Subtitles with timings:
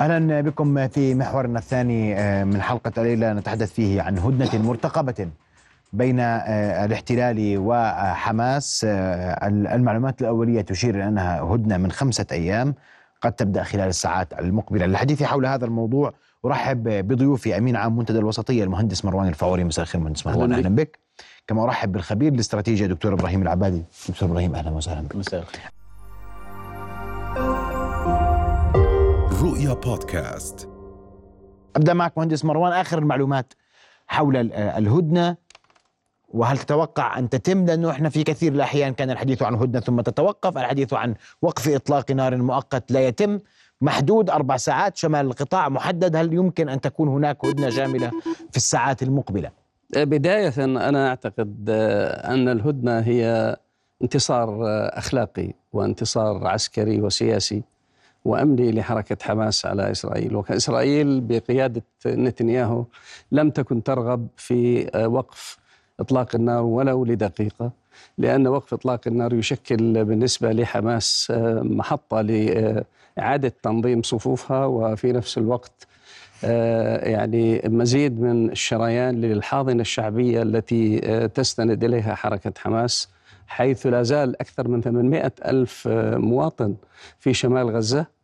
[0.00, 5.28] أهلا بكم في محورنا الثاني من حلقة الليلة نتحدث فيه عن هدنة مرتقبة
[5.92, 8.86] بين الاحتلال وحماس.
[8.88, 12.74] المعلومات الأولية تشير إلى أنها هدنة من خمسة أيام
[13.20, 14.86] قد تبدأ خلال الساعات المقبلة.
[14.86, 16.12] للحديث حول هذا الموضوع
[16.44, 19.64] أرحب بضيوفي أمين عام منتدى الوسطية المهندس مروان الفوري.
[19.64, 20.98] مساء الخير مهندس مروان أهلا بك.
[21.46, 23.82] كما أرحب بالخبير الاستراتيجي دكتور إبراهيم العبادي.
[24.08, 25.16] دكتور إبراهيم أهلا وسهلا بك.
[25.16, 25.77] مساء الخير.
[29.42, 30.68] رؤيا بودكاست.
[31.76, 32.72] أبدأ معك مهندس مروان.
[32.72, 33.52] آخر المعلومات
[34.06, 35.36] حول الهدنة
[36.28, 40.58] وهل تتوقع أن تتم؟ لأنه إحنا في كثير الأحيان كان الحديث عن هدنة ثم تتوقف.
[40.58, 43.38] الحديث عن وقف إطلاق نار مؤقت لا يتم.
[43.80, 44.96] محدود أربع ساعات.
[44.96, 46.16] شمال القطاع محدد.
[46.16, 48.10] هل يمكن أن تكون هناك هدنة شامله
[48.50, 49.50] في الساعات المقبلة؟
[49.96, 51.70] بداية أنا أعتقد
[52.24, 53.56] أن الهدنة هي
[54.02, 54.58] انتصار
[54.98, 57.62] أخلاقي وانتصار عسكري وسياسي.
[58.28, 60.36] وأمني لحركة حماس على إسرائيل.
[60.36, 62.84] وإسرائيل بقيادة نتنياهو
[63.32, 65.58] لم تكن ترغب في وقف
[66.00, 67.70] إطلاق النار ولو لدقيقة
[68.18, 75.86] لأن وقف إطلاق النار يشكل بالنسبة لحماس محطة لإعادة تنظيم صفوفها وفي نفس الوقت
[77.12, 80.98] يعني مزيد من الشريان للحاضنة الشعبية التي
[81.34, 83.08] تستند إليها حركة حماس
[83.46, 86.74] حيث لا زال أكثر من 800 ألف مواطن
[87.18, 88.17] في شمال غزة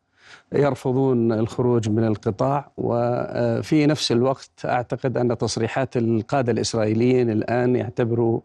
[0.55, 8.41] يرفضون الخروج من القطاع وفي نفس الوقت أعتقد أن تصريحات القادة الإسرائيليين الآن يعتبروا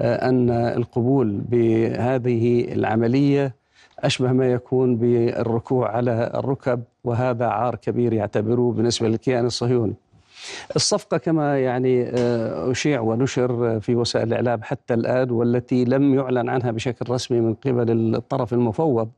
[0.00, 3.54] أن القبول بهذه العملية
[3.98, 9.94] أشبه ما يكون بالركوع على الركب وهذا عار كبير يعتبروه بالنسبة للكيان الصهيوني.
[10.76, 12.10] الصفقة كما يعني
[12.70, 18.14] أشيع ونشر في وسائل الإعلام حتى الآن والتي لم يعلن عنها بشكل رسمي من قبل
[18.14, 19.08] الطرف المفوض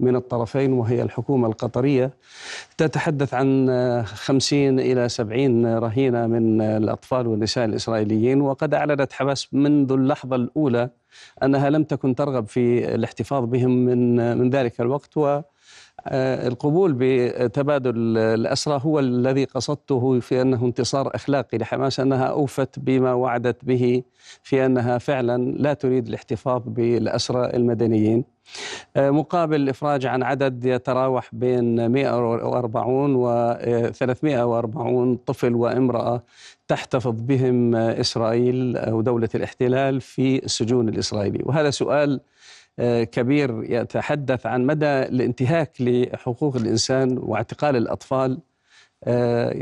[0.00, 2.10] من الطرفين وهي الحكومة القطرية.
[2.78, 3.70] تتحدث عن
[4.06, 10.90] خمسين إلى سبعين رهينة من الأطفال والنساء الإسرائيليين وقد أعلنت حماس منذ اللحظة الأولى
[11.42, 15.40] أنها لم تكن ترغب في الاحتفاظ بهم من من ذلك الوقت و
[16.12, 23.64] القبول بتبادل الأسرى هو الذي قصدته في أنه انتصار أخلاقي لحماس أنها أوفت بما وعدت
[23.64, 24.02] به
[24.42, 28.24] في أنها فعلا لا تريد الاحتفاظ بالأسرى المدنيين.
[28.96, 33.54] مقابل الإفراج عن عدد يتراوح بين 140 و
[33.92, 36.22] 340 طفل وامرأة
[36.68, 41.44] تحتفظ بهم إسرائيل أو دولة الاحتلال في السجون الإسرائيلية.
[41.44, 42.20] وهذا سؤال
[43.12, 48.38] كبير يتحدث عن مدى الانتهاك لحقوق الإنسان واعتقال الأطفال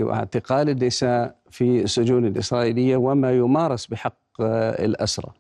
[0.01, 5.31] واعتقال النساء في السجون الإسرائيلية وما يمارس بحق الأسرى.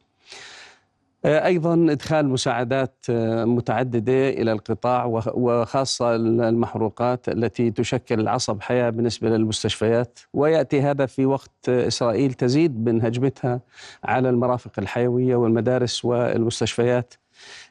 [1.25, 3.05] أيضا إدخال مساعدات
[3.47, 5.04] متعددة إلى القطاع
[5.34, 13.03] وخاصة المحروقات التي تشكل العصب حياة بالنسبة للمستشفيات ويأتي هذا في وقت إسرائيل تزيد من
[13.04, 13.60] هجمتها
[14.04, 17.15] على المرافق الحيوية والمدارس والمستشفيات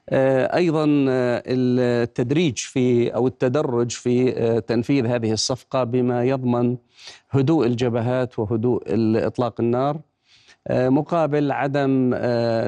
[0.09, 4.31] أيضا التدريج في أو التدرج في
[4.67, 6.78] تنفيذ هذه الصفقة بما يضمن
[7.29, 8.84] هدوء الجبهات وهدوء
[9.28, 10.00] اطلاق النار
[10.69, 12.16] مقابل عدم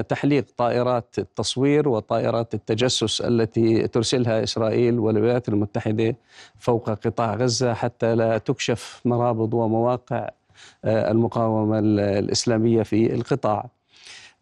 [0.08, 6.16] تحليق طائرات التصوير وطائرات التجسس التي ترسلها إسرائيل والولايات المتحدة
[6.58, 10.28] فوق قطاع غزة حتى لا تكشف مرابط ومواقع
[10.84, 13.68] المقاومة الإسلامية في القطاع.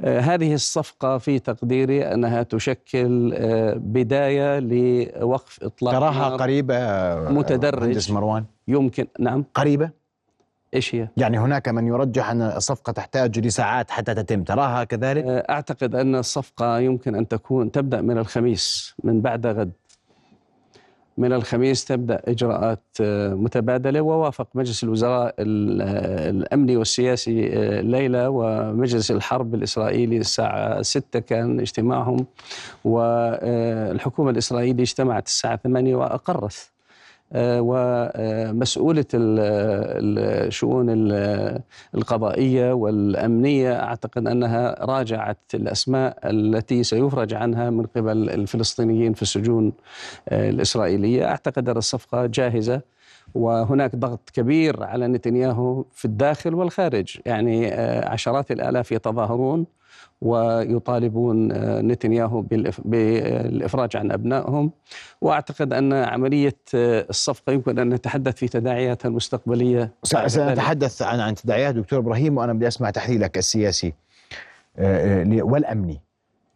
[0.04, 3.34] هذه الصفقة في تقديري أنها تشكل
[3.76, 6.74] بداية لوقف إطلاق تراها قريبة
[7.30, 8.12] متدرج.
[8.12, 9.06] مروان؟ يمكن.
[9.18, 9.44] نعم.
[9.54, 9.90] قريبة؟
[10.74, 15.94] إيش هي؟ يعني هناك من يرجح أن الصفقة تحتاج لساعات حتى تتم تراها كذلك؟ أعتقد
[15.94, 19.72] أن الصفقة يمكن أن تكون تبدأ من الخميس من بعد غد.
[21.18, 22.80] من الخميس تبدأ إجراءات
[23.32, 27.46] متبادلة ووافق مجلس الوزراء الأمني والسياسي
[27.80, 32.26] الليلة ومجلس الحرب الإسرائيلي الساعة 6 كان اجتماعهم
[32.84, 36.70] والحكومة الإسرائيلية اجتمعت الساعة 8 وأقرت.
[37.36, 40.86] ومسؤولة الشؤون
[41.94, 43.82] القضائية والأمنية.
[43.82, 49.72] أعتقد أنها راجعت الأسماء التي سيفرج عنها من قبل الفلسطينيين في السجون
[50.32, 51.24] الإسرائيلية.
[51.24, 52.80] أعتقد أن الصفقة جاهزة
[53.34, 57.18] وهناك ضغط كبير على نتنياهو في الداخل والخارج.
[57.26, 57.72] يعني
[58.04, 59.66] عشرات الآلاف يتظاهرون
[60.22, 61.52] ويطالبون
[61.86, 62.40] نتنياهو
[62.84, 64.70] بالإفراج عن أبنائهم.
[65.20, 71.98] وأعتقد أن عملية الصفقة يمكن أن نتحدث في تداعياتها المستقبلية سنتحدث عن عن تداعيات دكتور
[71.98, 73.92] إبراهيم وأنا بدي أسمع تحليلك السياسي.
[75.28, 76.00] والأمني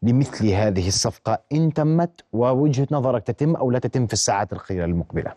[0.03, 5.33] لمثل هذه الصفقة إن تمت ووجهة نظرك تتم أو لا تتم في الساعات القليلة المقبلة؟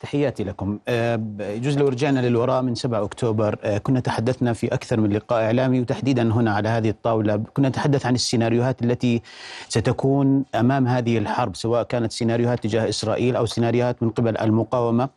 [0.00, 0.78] تحياتي لكم.
[0.88, 3.58] آه، يجوز لو رجعنا للوراء من 7 أكتوبر.
[3.64, 7.36] آه، كنا تحدثنا في أكثر من لقاء إعلامي وتحديدا هنا على هذه الطاولة.
[7.36, 9.22] كنا نتحدث عن السيناريوهات التي
[9.68, 15.08] ستكون أمام هذه الحرب سواء كانت سيناريوهات تجاه إسرائيل أو سيناريوهات من قبل المقاومة.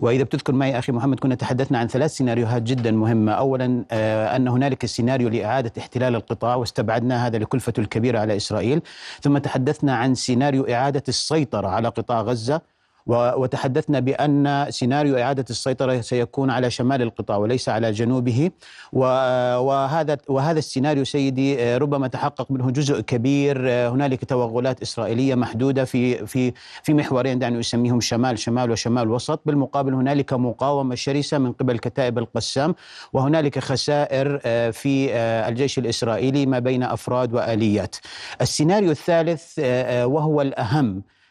[0.00, 4.48] وإذا بتذكر معي أخي محمد كنا تحدثنا عن ثلاث سيناريوهات جدا مهمة، اولا آه، أن
[4.48, 8.82] هنالك سيناريو لإعادة احتلال القطاع واستبعدنا هذا لكلفته الكبيرة على إسرائيل،
[9.20, 12.71] ثم تحدثنا عن سيناريو إعادة السيطرة على قطاع غزة.
[13.06, 18.50] وتحدثنا بأن سيناريو إعادة السيطرة سيكون على شمال القطاع وليس على جنوبه.
[18.92, 23.70] وهذا وهذا السيناريو سيدي ربما تحقق منه جزء كبير.
[23.88, 26.52] هنالك توغلات إسرائيلية محدودة في في
[26.82, 29.40] في محورين دعني أسميهم شمال شمال وشمال وسط.
[29.46, 32.74] بالمقابل هنالك مقاومة شرسة من قبل كتائب القسام.
[33.12, 34.38] وهنالك خسائر
[34.72, 35.14] في
[35.48, 37.96] الجيش الإسرائيلي ما بين أفراد وآليات.
[38.40, 39.58] السيناريو الثالث
[40.04, 40.88] وهو الأهم.
[40.96, 41.21] آه، آه،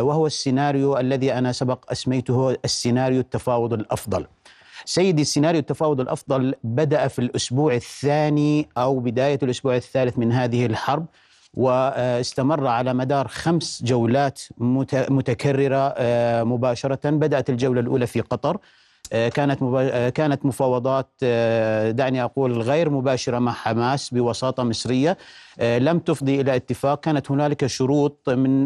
[0.00, 4.26] وهو السيناريو الذي أنا سبق أسميته السيناريو التفاوض الأفضل.
[4.84, 11.06] سيدي السيناريو التفاوض الأفضل بدأ في الأسبوع الثاني أو بداية الأسبوع الثالث من هذه الحرب
[11.54, 14.42] واستمر على مدار خمس جولات
[15.08, 18.60] متكررة آه، مباشرة بدأت الجولة الأولى في قطر آه،
[19.12, 25.16] كانت آه، كانت مفاوضات آه، دعني أقول غير مباشرة مع حماس بوساطة مصرية
[25.60, 27.00] لم تفضي إلى اتفاق.
[27.00, 28.64] كانت هنالك شروط من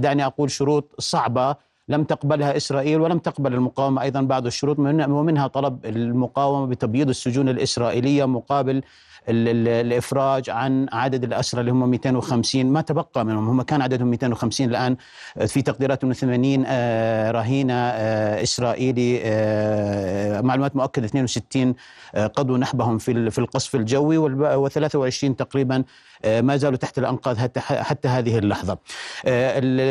[0.00, 1.56] دعني أقول شروط صعبة
[1.88, 8.24] لم تقبلها إسرائيل ولم تقبل المقاومة أيضا بعض الشروط ومنها طلب المقاومة بتبييض السجون الإسرائيلية
[8.24, 8.82] مقابل
[9.28, 14.96] الإفراج عن عدد الأسرى اللي هم 250 ما تبقى منهم هم كان عددهم 250 الآن
[15.46, 21.74] في تقديرات انه 80 آه، رهينة آه، إسرائيلي آه، معلومات مؤكدة 62
[22.14, 24.18] قضوا نحبهم في في القصف الجوي
[24.68, 25.84] و23 تقريبا
[26.24, 28.78] ما زالوا تحت الأنقاض حتى هذه اللحظة.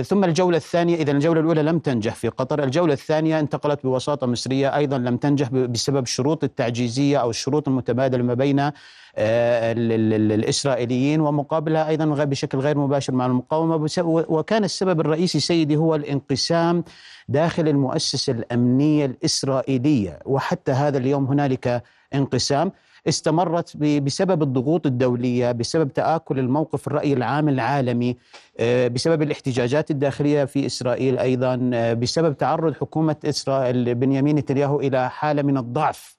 [0.04, 4.76] ثم الجولة الثانية اذا الجولة الأولى لم تنجح في قطر، الجولة الثانية انتقلت بوساطة مصرية
[4.76, 8.72] أيضا لم تنجح بسبب الشروط التعجيزية أو الشروط المتبادلة ما بين
[9.18, 13.88] الإسرائيليين ومقابلها أيضا بشكل غير مباشر مع المقاومة.
[14.06, 16.84] وكان السبب الرئيسي سيدي هو الانقسام
[17.30, 21.84] داخل المؤسسة الأمنية الإسرائيلية وحتى هذا اليوم هنالك
[22.14, 22.72] انقسام.
[23.08, 28.18] استمرت بسبب الضغوط الدولية بسبب تآكل الموقف الرأي العام العالمي
[28.60, 35.10] آه، بسبب الاحتجاجات الداخلية في إسرائيل أيضا آه، بسبب تعرض حكومة إسرائيل بنيامين نتنياهو إلى
[35.10, 36.16] حالة من الضعف.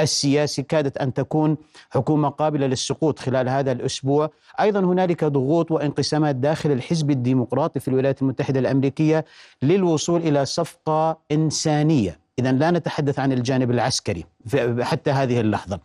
[0.00, 1.56] السياسي كادت أن تكون
[1.90, 4.30] حكومة قابلة للسقوط خلال هذا الأسبوع،
[4.60, 9.24] أيضا هنالك ضغوط وانقسامات داخل الحزب الديمقراطي في الولايات المتحدة الأمريكية
[9.62, 14.24] للوصول إلى صفقة إنسانية، اذا لا نتحدث عن الجانب العسكري
[14.80, 15.80] حتى هذه اللحظة.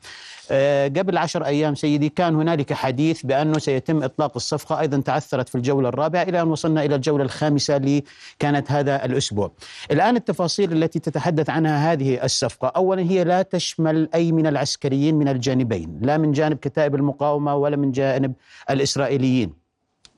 [0.51, 5.55] آه، قبل عشر أيام سيدي كان هنالك حديث بأنه سيتم إطلاق الصفقة أيضا تعثرت في
[5.55, 8.03] الجولة الرابعة إلى أن وصلنا إلى الجولة الخامسة اللي
[8.39, 9.51] كانت هذا الأسبوع.
[9.91, 12.67] الآن التفاصيل التي تتحدث عنها هذه الصفقة.
[12.67, 17.77] أولا هي لا تشمل أي من العسكريين من الجانبين لا من جانب كتائب المقاومة ولا
[17.77, 18.33] من جانب
[18.69, 19.62] الإسرائيليين.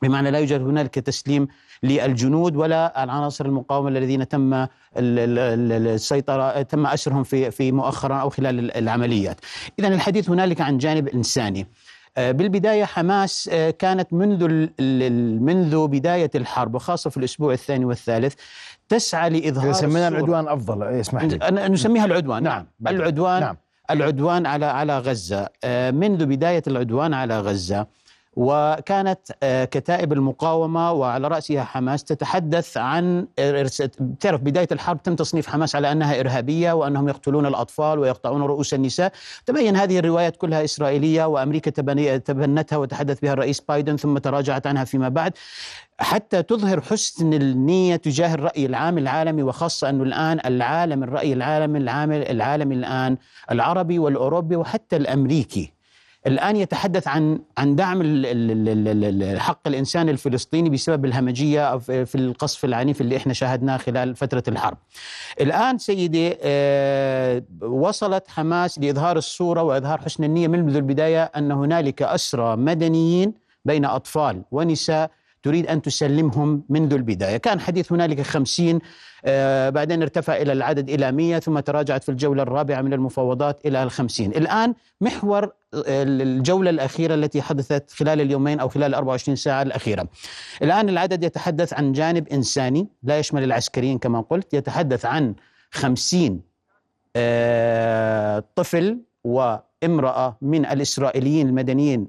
[0.01, 1.47] بمعنى لا يوجد هنالك تسليم
[1.83, 9.37] للجنود ولا العناصر المقاومة الذين تم السيطرة تم أسرهم في في مؤخرا أو خلال العمليات.
[9.79, 11.67] اذا الحديث هنالك عن جانب إنساني.
[12.17, 14.47] آه، بالبداية حماس آه، كانت منذ
[15.41, 18.33] منذ بداية الحرب وخاصة في الأسبوع الثاني والثالث
[18.89, 20.83] تسعى لإظهار سمينا العدوان أفضل.
[20.83, 21.67] اسمح لي.
[21.67, 22.43] نسميها العدوان.
[22.43, 22.65] نعم.
[22.87, 23.57] العدوان نعم.
[23.91, 25.49] العدوان على على غزة.
[25.63, 27.87] آه، منذ بداية العدوان على غزة
[28.35, 33.27] وكانت آه، كتائب المقاومة وعلى رأسها حماس تتحدث عن
[34.19, 39.11] تعرف بداية الحرب تم تصنيف حماس على أنها إرهابية وأنهم يقتلون الأطفال ويقطعون رؤوس النساء،
[39.45, 41.71] تبين هذه الروايات كلها إسرائيلية وأمريكا
[42.17, 45.33] تبنتها وتحدث بها الرئيس بايدن ثم تراجعت عنها فيما بعد.
[45.99, 52.31] حتى تظهر حسن النية تجاه الرأي العام العالمي وخاصة أنه الآن العالم الرأي العالمي العالمي,
[52.31, 53.17] العالمي الآن
[53.51, 55.74] العربي والأوروبي وحتى الأمريكي
[56.27, 58.01] الآن يتحدث عن عن دعم
[59.39, 64.77] حق الإنسان الفلسطيني بسبب الهمجية في القصف العنيف اللي إحنا شاهدناه خلال فترة الحرب.
[65.41, 72.55] الآن سيدي آه، وصلت حماس لإظهار الصورة وإظهار حسن النية منذ البداية أن هنالك أسرى
[72.55, 73.33] مدنيين
[73.65, 75.11] بين أطفال ونساء
[75.45, 77.37] تريد أن تسلمهم منذ البداية.
[77.37, 78.79] كان حديث هنالك خمسين
[79.25, 83.83] آه بعدين ارتفع إلى العدد إلى مية ثم تراجعت في الجولة الرابعة من المفاوضات إلى
[83.83, 84.31] الخمسين.
[84.31, 85.51] الآن محور آه،
[86.03, 90.07] الجولة الأخيرة التي حدثت خلال اليومين أو خلال 24 ساعة الأخيرة.
[90.61, 95.35] الآن العدد يتحدث عن جانب إنساني لا يشمل العسكريين كما قلت يتحدث عن
[95.71, 96.41] خمسين
[97.15, 102.07] آه طفل و امرأة من الإسرائيليين المدنيين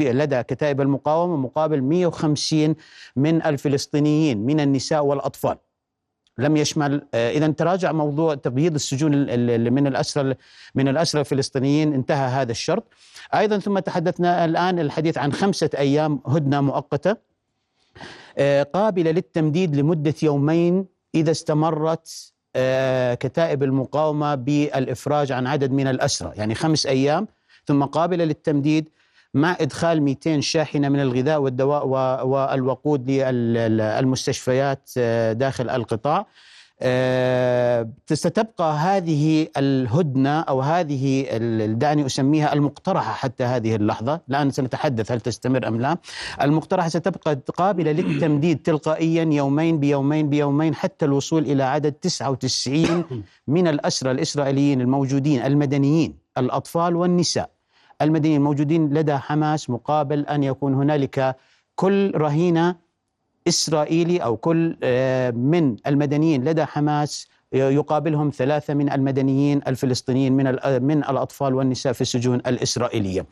[0.00, 2.74] لدى كتائب المقاومة مقابل 150
[3.16, 5.56] من الفلسطينيين من النساء والأطفال.
[6.38, 10.34] لم يشمل اذا تراجع موضوع تبييض السجون ال- ال- من الأسرى
[10.74, 12.84] من الأسرى الفلسطينيين انتهى هذا الشرط.
[13.34, 17.16] أيضا ثم تحدثنا الآن الحديث عن خمسة أيام هدنة مؤقتة.
[18.38, 22.37] آه، قابلة للتمديد لمدة يومين إذا استمرت آه،
[23.14, 26.32] كتائب المقاومة بالإفراج عن عدد من الأسرى.
[26.36, 27.26] يعني خمس أيام
[27.66, 28.88] ثم قابلة للتمديد
[29.34, 31.86] مع إدخال 200 شاحنة من الغذاء والدواء
[32.26, 36.18] والوقود للمستشفيات آه، داخل القطاع.
[36.18, 36.26] آه،
[38.12, 41.28] ستبقى هذه الهدنة أو هذه
[41.66, 45.96] دعني أسميها المقترحة حتى هذه اللحظة، الان سنتحدث هل تستمر أم لا.
[46.42, 53.04] المقترحة ستبقى قابلة للتمديد تلقائيا يومين بيومين بيومين حتى الوصول إلى عدد 99
[53.48, 57.50] من الأسرى الإسرائيليين الموجودين المدنيين الأطفال والنساء
[58.02, 61.36] المدنيين الموجودين لدى حماس مقابل أن يكون هنالك
[61.74, 62.87] كل رهينة
[63.48, 70.82] إسرائيلي أو كل آه، من المدنيين لدى حماس يقابلهم ثلاثة من المدنيين الفلسطينيين من ال-
[70.84, 73.26] من الأطفال والنساء في السجون الإسرائيلية.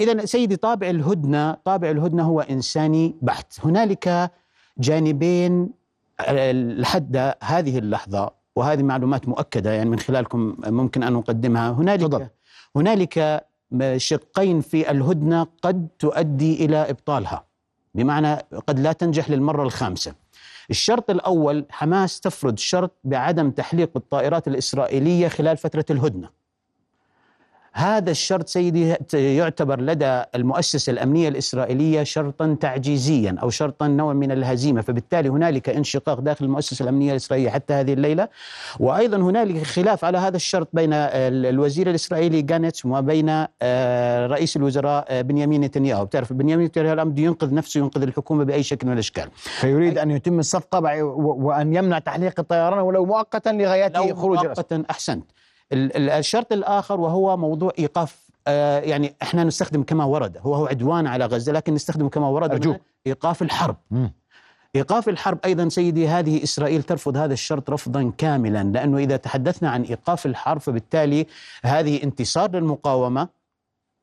[0.00, 4.30] اذا سيدي طابع الهدنة طابع الهدنة هو إنساني بحت، هنالك
[4.78, 5.70] جانبين
[6.20, 12.26] آه، لحد هذه اللحظة وهذه معلومات مؤكدة يعني من خلالكم ممكن أن نقدمها هنالك تفضل.
[12.76, 13.44] هنالك
[13.96, 17.44] شقين في الهدنة قد تؤدي إلى إبطالها
[17.94, 18.34] بمعنى
[18.66, 20.14] قد لا تنجح للمرة الخامسة.
[20.70, 26.39] الشرط الأول حماس تفرض شرط بعدم تحليق الطائرات الإسرائيلية خلال فترة الهدنة.
[27.72, 34.80] هذا الشرط سيدي يعتبر لدى المؤسسة الأمنية الإسرائيلية شرطا تعجيزيا أو شرطا نوع من الهزيمة،
[34.80, 38.28] فبالتالي هنالك انشقاق داخل المؤسسة الأمنية الإسرائيلية حتى هذه الليلة،
[38.80, 45.04] وأيضا هنالك خلاف على هذا الشرط بين ال- الوزير الإسرائيلي جانتس وبين آه، رئيس الوزراء
[45.08, 49.28] آه، بنيامين نتنياهو، بتعرف بنيامين نتنياهو بده ينقذ نفسه ينقذ الحكومة بأي شكل من الأشكال.
[49.34, 54.38] فيريد أن يتم الصفقه بع- و- وأن يمنع تحليق الطيران ولو مؤقتا لغاية خروج.
[54.38, 54.90] مؤقتا ال-
[55.72, 61.26] الشرط الآخر وهو موضوع إيقاف آه، يعني إحنا نستخدم كما ورد هو هو عدوان على
[61.26, 62.76] غزة لكن نستخدم كما ورد أرجوك.
[63.06, 63.76] إيقاف الحرب.
[64.76, 69.82] إيقاف الحرب أيضا سيدي هذه إسرائيل ترفض هذا الشرط رفضا كاملا لأنه إذا تحدثنا عن
[69.82, 71.26] إيقاف الحرب فبالتالي
[71.64, 73.28] هذه انتصار للمقاومة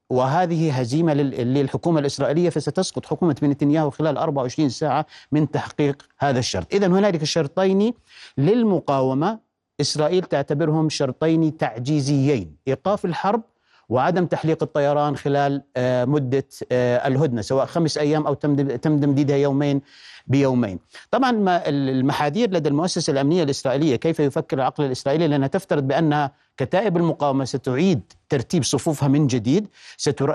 [0.10, 6.74] وهذه هزيمة لل- للحكومة الإسرائيلية فستسقط حكومة نتنياهو خلال 24 ساعة من تحقيق هذا الشرط،
[6.74, 7.94] اذا هنالك شرطين
[8.38, 9.40] للمقاومة
[9.82, 13.42] إسرائيل تعتبرهم شرطين تعجيزيين، إيقاف الحرب
[13.90, 19.38] وعدم تحليق الطيران خلال آه، مدة آه، الهدنة سواء خمس أيام أو تم تم تمديدها
[19.38, 19.82] يومين
[20.28, 20.80] بيومين.
[21.12, 26.98] طبعا ما المحاذير لدى المؤسسة الأمنية الإسرائيلية كيف يفكر العقل الإسرائيلي لأنها تفترض بان كتائب
[26.98, 29.68] المقاومة ستعيد ترتيب صفوفها من جديد،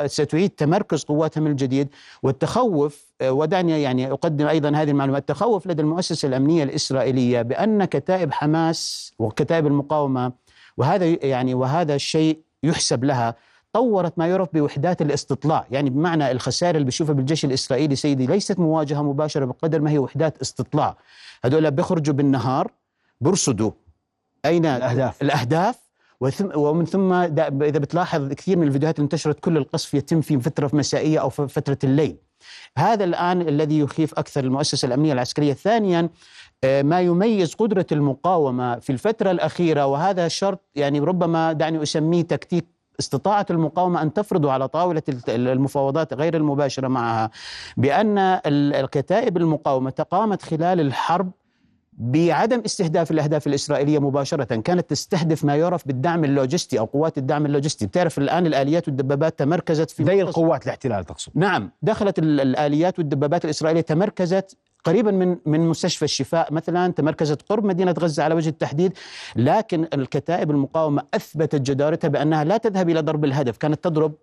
[0.07, 1.89] ستعيد تمركز قواتها من جديد،
[2.23, 8.33] والتخوف آه، ودعني يعني أقدم أيضا هذه المعلومات، التخوف لدى المؤسسة الأمنية الإسرائيلية بأن كتائب
[8.33, 10.33] حماس وكتائب المقاومة
[10.77, 13.35] وهذا يعني وهذا الشيء يحسب لها
[13.73, 15.67] طورت ما يعرف بوحدات الاستطلاع.
[15.71, 20.41] يعني بمعنى الخسائر اللي بشوفها بالجيش الإسرائيلي سيدي ليست مواجهة مباشرة بقدر ما هي وحدات
[20.41, 20.97] استطلاع.
[21.45, 22.71] هذول بيخرجوا بالنهار
[23.21, 23.71] برصدوا
[24.45, 25.23] أين الأهداف.
[25.23, 25.79] الأهداف؟
[26.21, 30.71] وثم ومن ثم إذا بتلاحظ كثير من الفيديوهات اللي انتشرت كل القصف يتم في فترة
[30.73, 32.17] مسائية أو في فترة الليل.
[32.79, 35.53] هذا الآن الذي يخيف أكثر المؤسسة الأمنية العسكرية.
[35.53, 36.09] ثانيا
[36.65, 42.67] ما يميز قدرة المقاومة في الفترة الأخيرة وهذا شرط يعني ربما دعني أسميه تكتيك
[43.01, 47.31] استطاعت المقاومة أن تفرض على طاولة المفاوضات غير المباشرة معها
[47.77, 51.31] بأن ال- الكتائب المقاومة قامت خلال الحرب
[51.99, 57.87] بعدم استهداف الأهداف الإسرائيلية مباشرة كانت تستهدف ما يعرف بالدعم اللوجستي أو قوات الدعم اللوجستي.
[57.87, 61.33] بتعرف الآن الآليات والدبابات تمركزت في زي القوات الاحتلال تقصد.
[61.35, 67.65] نعم دخلت ال- الآليات والدبابات الإسرائيلية تمركزت قريبا من من مستشفى الشفاء مثلا تمركزت قرب
[67.65, 68.93] مدينة غزة على وجه التحديد
[69.37, 74.15] لكن الكتائب المقاومة أثبتت جدارتها بأنها لا تذهب إلى ضرب الهدف كانت تضرب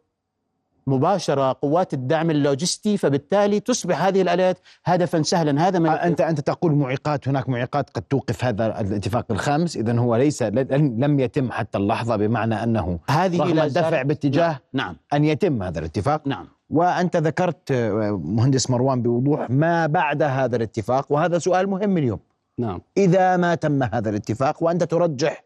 [0.88, 5.68] مباشرة قوات الدعم اللوجستي فبالتالي تصبح هذه الاليات هدفا سهلا.
[5.68, 10.16] هذا ما انت أنت تقول معيقات هناك معيقات قد توقف هذا الاتفاق الخامس اذا هو
[10.16, 14.96] ليس لم يتم حتى اللحظة بمعنى أنه هذه رغم الدفع باتجاه نعم.
[15.14, 16.28] أن يتم هذا الاتفاق.
[16.28, 16.59] نعم.
[16.70, 22.20] وأنت ذكرت آه، مهندس مروان بوضوح ما بعد هذا الاتفاق وهذا سؤال مهم اليوم.
[22.58, 22.82] نعم.
[22.98, 25.44] إذا ما تم هذا الاتفاق وأنت ترجح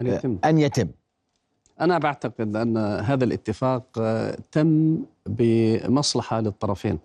[0.00, 0.38] أن يتم.
[0.44, 0.88] أن يتم.
[1.80, 6.98] أنا بعتقد أن هذا الاتفاق آه، تم بمصلحة للطرفين.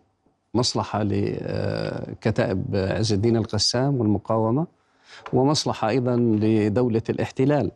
[0.53, 4.67] مصلحة لكتائب عز الدين القسام والمقاومة
[5.33, 7.71] ومصلحة أيضا لدولة الاحتلال.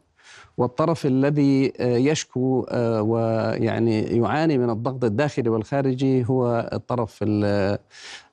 [0.58, 7.78] والطرف الذي آه، يشكو آه، ويعني يعاني من الضغط الداخلي والخارجي هو الطرف ال-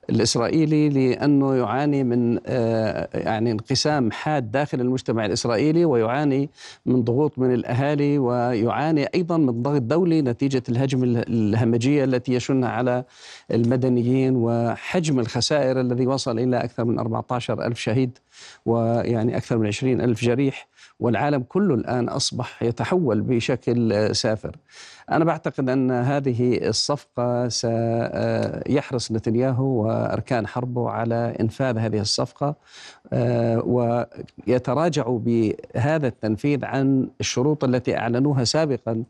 [0.09, 6.49] الإسرائيلي لأنه يعاني من آه، يعني انقسام حاد داخل المجتمع الإسرائيلي ويعاني
[6.85, 13.03] من ضغوط من الأهالي ويعاني أيضا من ضغط دولي نتيجة الهجم الهمجية التي يشنها على
[13.51, 18.17] المدنيين وحجم الخسائر الذي وصل إلى أكثر من 14 ألف شهيد
[18.65, 20.67] ويعني أكثر من 20 ألف جريح.
[20.99, 24.55] والعالم كله الآن أصبح يتحول بشكل سافر.
[25.11, 32.55] أنا بعتقد أن هذه الصفقة سيحرص نتنياهو وأركان حربه على إنفاذ هذه الصفقة
[33.13, 33.61] آه،
[34.47, 39.03] ويتراجعوا بهذا التنفيذ عن الشروط التي أعلنوها سابقا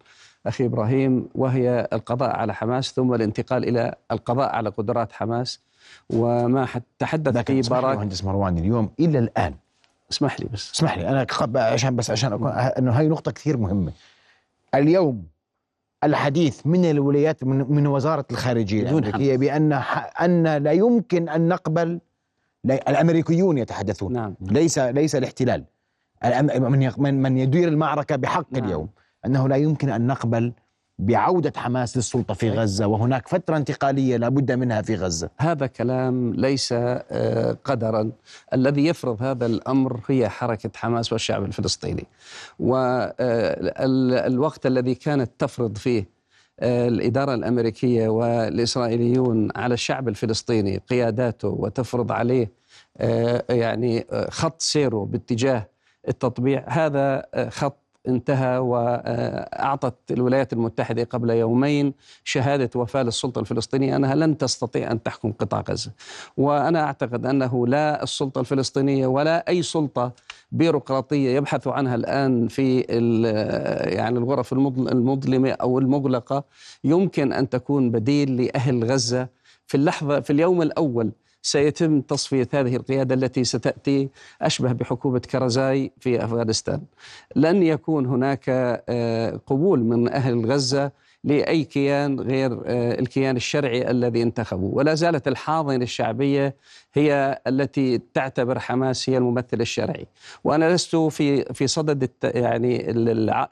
[0.45, 5.59] أخي إبراهيم وهي القضاء على حماس ثم الانتقال إلى القضاء على قدرات حماس
[6.09, 6.67] وما
[6.99, 9.53] تحدث في باراك مهندس مروان اليوم إلى الآن
[10.11, 10.71] اسمح لي بس.
[10.71, 13.91] اسمح لي أنا عشان بس عشان أكون إنه هاي نقطة كثير مهمة.
[14.75, 15.27] اليوم
[16.03, 19.73] الحديث من الولايات من, من وزارة الخارجية الأمريكية بأن
[20.21, 21.99] أن لا يمكن أن نقبل
[22.65, 24.13] الأمريكيون يتحدثون.
[24.13, 24.35] نعم.
[24.41, 25.65] ليس ليس الاحتلال.
[26.97, 28.63] من من يدير المعركة بحق نعم.
[28.63, 28.89] اليوم
[29.25, 30.53] أنه لا يمكن أن نقبل
[30.99, 35.29] بعودة حماس للسلطة في غزة وهناك فترة انتقالية لابد منها في غزة.
[35.37, 38.11] هذا كلام ليس آه، قدرا.
[38.53, 42.05] الذي يفرض هذا الأمر هي حركة حماس والشعب الفلسطيني.
[42.59, 46.15] والوقت آه، الذي كانت تفرض فيه
[46.59, 52.65] آه، الإدارة الأمريكية والإسرائيليون على الشعب الفلسطيني قياداته وتفرض عليه
[53.49, 55.67] يعني خط سيره باتجاه
[56.07, 61.93] التطبيع هذا خط انتهى وأعطت الولايات المتحدة قبل يومين
[62.23, 65.91] شهادة وفاة للسلطة الفلسطينية أنها لن تستطيع أن تحكم قطاع غزة.
[66.37, 70.11] وأنا أعتقد أنه لا السلطة الفلسطينية ولا أي سلطة
[70.51, 72.79] بيروقراطية يبحث عنها الآن في
[73.95, 76.43] يعني الغرف المظلمة أو المغلقة
[76.83, 79.27] يمكن أن تكون بديل لأهل غزة
[79.67, 81.11] في اللحظة في اليوم الأول
[81.45, 84.09] سيتم تصفية هذه القيادة التي ستأتي
[84.41, 86.81] أشبه بحكومة كرزاي في أفغانستان.
[87.35, 90.91] لن يكون هناك آه، قبول من أهل غزة
[91.23, 96.55] لأي كيان غير آه، الكيان الشرعي الذي انتخبوا ولا زالت الحاضنة الشعبية
[96.95, 100.07] هي التي تعتبر حماس هي الممثل الشرعي.
[100.43, 102.91] وأنا لست في في صدد يعني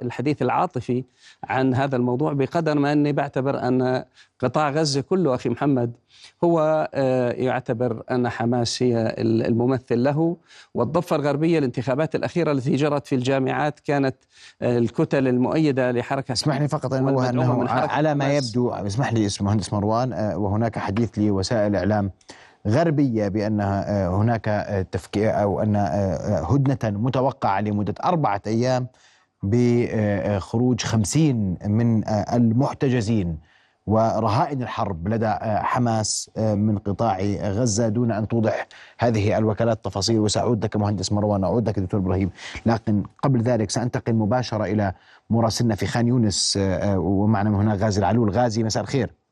[0.02, 1.04] الحديث العاطفي
[1.44, 4.04] عن هذا الموضوع بقدر ما أني بعتبر أن
[4.40, 5.92] قطاع غزة كله أخي محمد
[6.44, 10.38] هو آه، يعتبر أن حماس هي الممثل له.
[10.74, 14.16] والضفة الغربية الانتخابات الأخيرة التي جرت في الجامعات كانت
[14.62, 19.74] آه، الكتل المؤيدة لحركة اسمح فقط انه انه على ما يبدو اسمح لي اسم مهندس
[19.74, 22.12] مروان آه، وهناك حديث لوسائل إعلام
[22.68, 24.46] غربية بانها هناك
[24.92, 25.76] تفكير أو أن
[26.50, 28.88] هدنة متوقعة لمدة أربعة أيام
[29.44, 33.38] بخروج خمسين من المحتجزين
[33.88, 38.68] ورهائن الحرب لدى آه، حماس آه، من قطاع غزة دون أن توضح
[39.00, 42.30] هذه الوكالات تفاصيل وسأعود لك مهندس مروان أعود لك دكتور إبراهيم.
[42.66, 44.94] لكن قبل ذلك سأنتقل مباشرة إلى
[45.30, 48.30] مراسلنا في خان يونس آه، ومعنا من هنا غازي العلول.
[48.30, 49.23] غازي مساء الخير.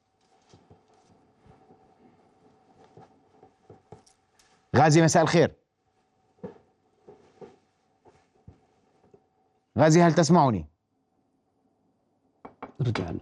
[4.75, 5.55] غازي مساء الخير
[9.77, 10.65] غازي هل تسمعني؟
[12.81, 13.19] رجعنا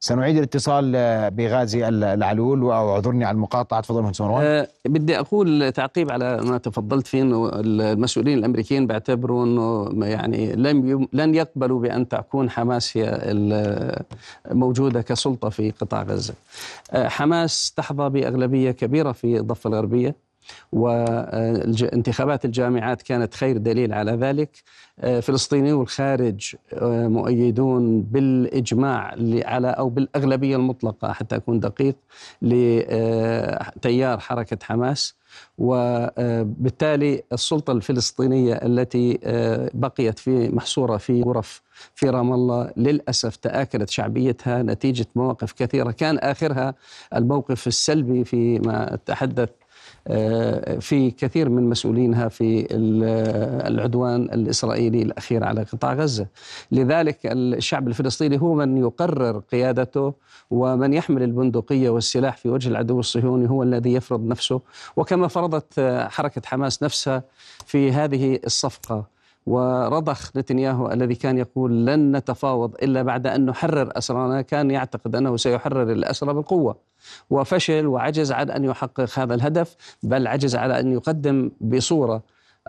[0.00, 3.80] سنعيد الاتصال آه، بغازي العلول واعذرني على المقاطعة.
[3.80, 4.44] تفضل مهندس مروان.
[4.44, 11.08] أه بدي أقول تعقيب على ما تفضلت فيه إنه المسؤولين الأمريكيين بيعتبروا إنه يعني لم
[11.12, 14.04] لن يقبلوا بأن تكون حماس هي
[14.50, 16.34] موجودة كسلطة في قطاع غزة.
[16.92, 20.27] أه حماس تحظى بأغلبية كبيرة في الضفة الغربية.
[20.72, 24.62] وانتخابات الجامعات كانت خير دليل على ذلك.
[25.00, 31.96] آه، فلسطينيو الخارج آه، مؤيدون بالإجماع على أو بالأغلبية المطلقة حتى أكون دقيق
[32.42, 35.14] لتيار حركة حماس.
[35.58, 41.62] وبالتالي السلطة الفلسطينية التي آه، بقيت في محصورة في غرف
[41.94, 45.90] في رام الله للأسف تآكلت شعبيتها نتيجة مواقف كثيرة.
[45.90, 46.74] كان آخرها
[47.14, 49.67] الموقف السلبي فيما تحدث آه،
[50.80, 52.66] في كثير من مسؤولينها في
[53.66, 56.26] العدوان الإسرائيلي الأخير على قطاع غزة.
[56.72, 60.14] لذلك الشعب الفلسطيني هو من يقرر قيادته
[60.50, 64.60] ومن يحمل البندقية والسلاح في وجه العدو الصهيوني هو الذي يفرض نفسه
[64.96, 67.22] وكما فرضت حركة حماس نفسها
[67.66, 69.17] في هذه الصفقة
[69.48, 75.36] ورضخ نتنياهو الذي كان يقول لن نتفاوض إلا بعد أن نحرر اسرانا كان يعتقد أنه
[75.36, 76.76] سيحرر الأسرى بالقوة.
[77.30, 82.22] وفشل وعجز عن أن يحقق هذا الهدف بل عجز على أن يقدم بصورة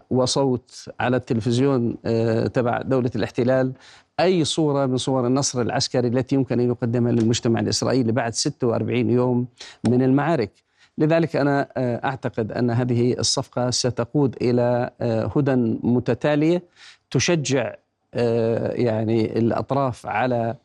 [0.10, 3.74] وصوت على التلفزيون آه، تبع دولة الاحتلال.
[4.20, 9.48] أي صورة من صور النصر العسكري التي يمكن أن يقدمها للمجتمع الإسرائيلي بعد 46 يوم
[9.88, 10.69] من المعارك؟
[11.00, 16.64] لذلك أنا آه، أعتقد أن هذه الصفقة ستقود إلى آه، هدى متتالية
[17.12, 17.76] تشجع
[18.74, 20.56] يعني الأطراف على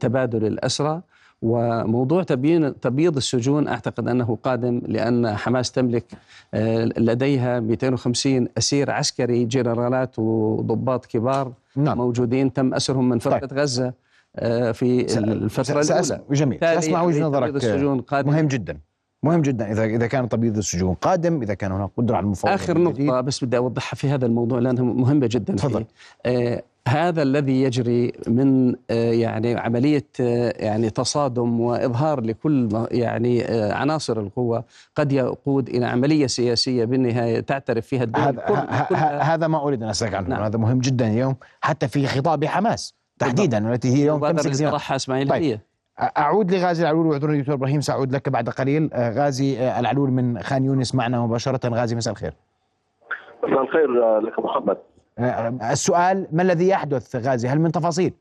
[0.00, 1.02] تبادل الأسرى.
[1.42, 6.04] وموضوع تبيين تبييض السجون أعتقد أنه قادم لأن حماس تملك
[6.54, 11.98] آه، لديها 250 أسير عسكري جنرالات وضباط كبار نعم.
[11.98, 13.58] موجودين تم أسرهم من فرقة طيب.
[13.58, 13.92] غزة
[14.36, 16.20] آه، في الفترة الأولى.
[16.30, 16.58] جميل.
[16.60, 18.30] سأسمع وجهة نظرك السجون قادم.
[18.30, 18.78] مهم جدا.
[19.22, 22.78] مهم جدا اذا إذا كان تبييض السجون قادم إذا كان هناك قدرة على المفاوضة آخر
[22.78, 25.84] نقطة بس بدي أوضحها في هذا الموضوع لأنها مهمة جدا تفضل.
[26.88, 34.20] هذا الذي يجري من آه، يعني عملية آه، يعني تصادم وإظهار لكل يعني آه، عناصر
[34.20, 39.88] القوة قد يقود إلى عملية سياسية بالنهاية تعترف فيها الدول هذا, هذا ما أريد أن
[39.88, 40.28] أسألك عنه.
[40.28, 40.42] نعم.
[40.42, 42.94] هذا مهم جدا اليوم حتى في خطاب حماس.
[43.18, 45.60] تحديدا والتي هي يوم تمسك زيارة اسماعيل طيب.
[45.98, 48.90] أعود لغازي العلول وأعذرني دكتور إبراهيم سأعود لك بعد قليل.
[48.94, 51.68] غازي العلول من خان يونس معنا مباشرة.
[51.68, 52.32] غازي مساء الخير.
[53.44, 54.78] مساء الخير لك محمد.
[55.18, 58.12] آه، السؤال ما الذي يحدث غازي؟ هل من تفاصيل؟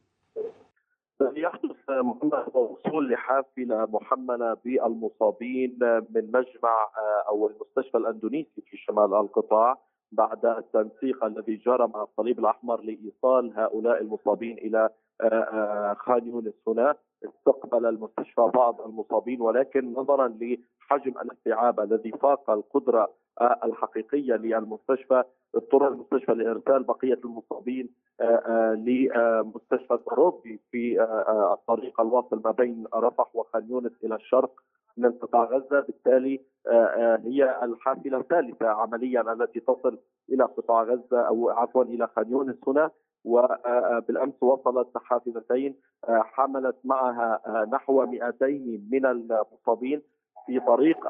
[1.22, 5.78] يحدث محمد وصول لحافلة محملة بالمصابين
[6.16, 9.78] من مجمع آه، أو المستشفى الأندونيسي في شمال القطاع
[10.12, 14.90] بعد التنسيق الذي جرى مع الصليب الأحمر لإيصال هؤلاء المصابين إلى
[16.26, 25.24] يونس هنا استقبل المستشفى بعض المصابين ولكن نظرا لحجم الاستيعاب الذي فاق القدرة الحقيقية للمستشفى
[25.56, 27.90] اضطر المستشفى لإرسال بقية المصابين
[28.22, 34.52] آه، آه، لمستشفى الأوروبي في آه، الطريق الواصل ما بين رفح وخان يونس إلى الشرق
[34.98, 36.42] من قطاع غزة، بالتالي
[37.26, 40.00] هي الحافلة الثالثة عمليا التي تصل
[40.30, 42.92] إلى قطاع غزة أو عفوا إلى خان يونس هنا.
[43.26, 45.76] وبالأمس وصلت حافلتين
[46.08, 48.46] حملت معها نحو 200
[48.92, 50.02] من المصابين
[50.46, 51.08] في طريق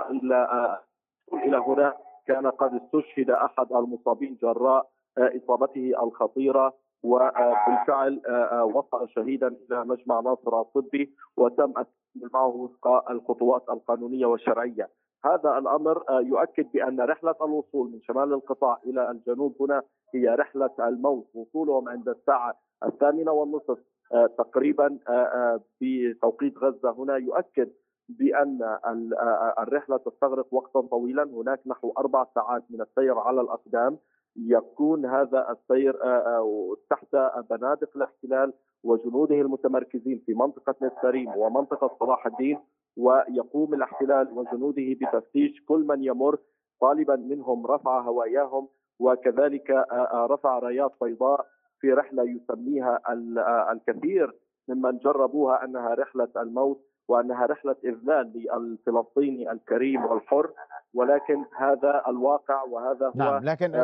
[1.33, 1.93] إلى هنا
[2.27, 6.73] كان قد استشهد أحد المصابين جراء آه، إصابته الخطيرة
[7.03, 11.73] وبالفعل آه، آه، وصل شهيدا إلى مجمع ناصر الطبي وتم
[12.33, 14.89] معه وفق الخطوات القانونية والشرعية.
[15.25, 19.81] هذا الأمر يؤكد بأن رحلة الوصول من شمال القطاع إلى الجنوب هنا
[20.13, 23.79] هي رحلة الموت، وصولهم عند الساعة الثامنة والنصف
[24.37, 24.99] تقريبا
[25.81, 27.69] بتوقيت غزة هنا يؤكد
[28.09, 28.77] بأن
[29.59, 31.23] الرحلة تستغرق وقتا طويلا.
[31.23, 33.97] هناك نحو أربع ساعات من السير على الأقدام.
[34.37, 35.93] يكون هذا السير
[36.89, 37.15] تحت
[37.49, 42.59] بنادق الاحتلال وجنوده المتمركزين في منطقة نسرين ومنطقة صلاح الدين.
[42.97, 46.37] ويقوم الاحتلال وجنوده بتفتيش كل من يمر
[46.81, 48.67] طالبا منهم رفع هواياهم
[48.99, 51.45] وكذلك رفع رايات بيضاء
[51.79, 52.99] في رحلة يسميها
[53.71, 54.35] الكثير
[54.67, 60.49] ممن جربوها أنها رحلة الموت وأنها رحلة إذلال للفلسطيني الكريم والحر
[60.93, 63.75] ولكن هذا الواقع وهذا هو نعم لكن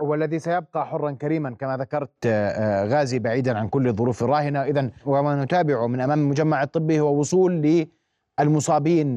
[0.00, 4.62] والذي سيبقى حرا كريما كما ذكرت آه، آه، غازي بعيدا عن كل الظروف الراهنة.
[4.62, 7.99] اذا وما نتابعه من أمام المجمع الطبي هو وصول للمصابين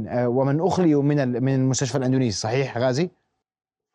[0.08, 3.10] آه، ومن اخليوا من من المستشفى الإندونيسي صحيح غازي؟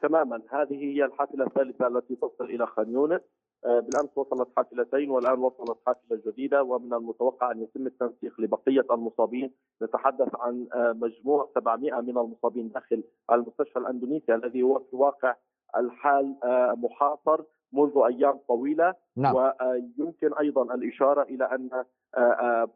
[0.02, 0.42] تماما.
[0.50, 3.20] هذه هي الحافلة الثالثة التي تصل إلى خان يونس.
[3.64, 9.50] آه، بالأمس وصلت حافلتين والآن وصلت حافلة جديدة ومن المتوقع أن يتم التنسيق لبقية المصابين.
[9.82, 15.34] نتحدث عن آه، مجموع 700 من المصابين داخل المستشفى الإندونيسي الذي هو في واقع
[15.76, 16.36] الحال
[16.76, 17.42] محاصر.
[17.72, 19.34] منذ أيام طويلة نعم.
[19.34, 21.70] ويمكن أيضا الإشارة إلى أن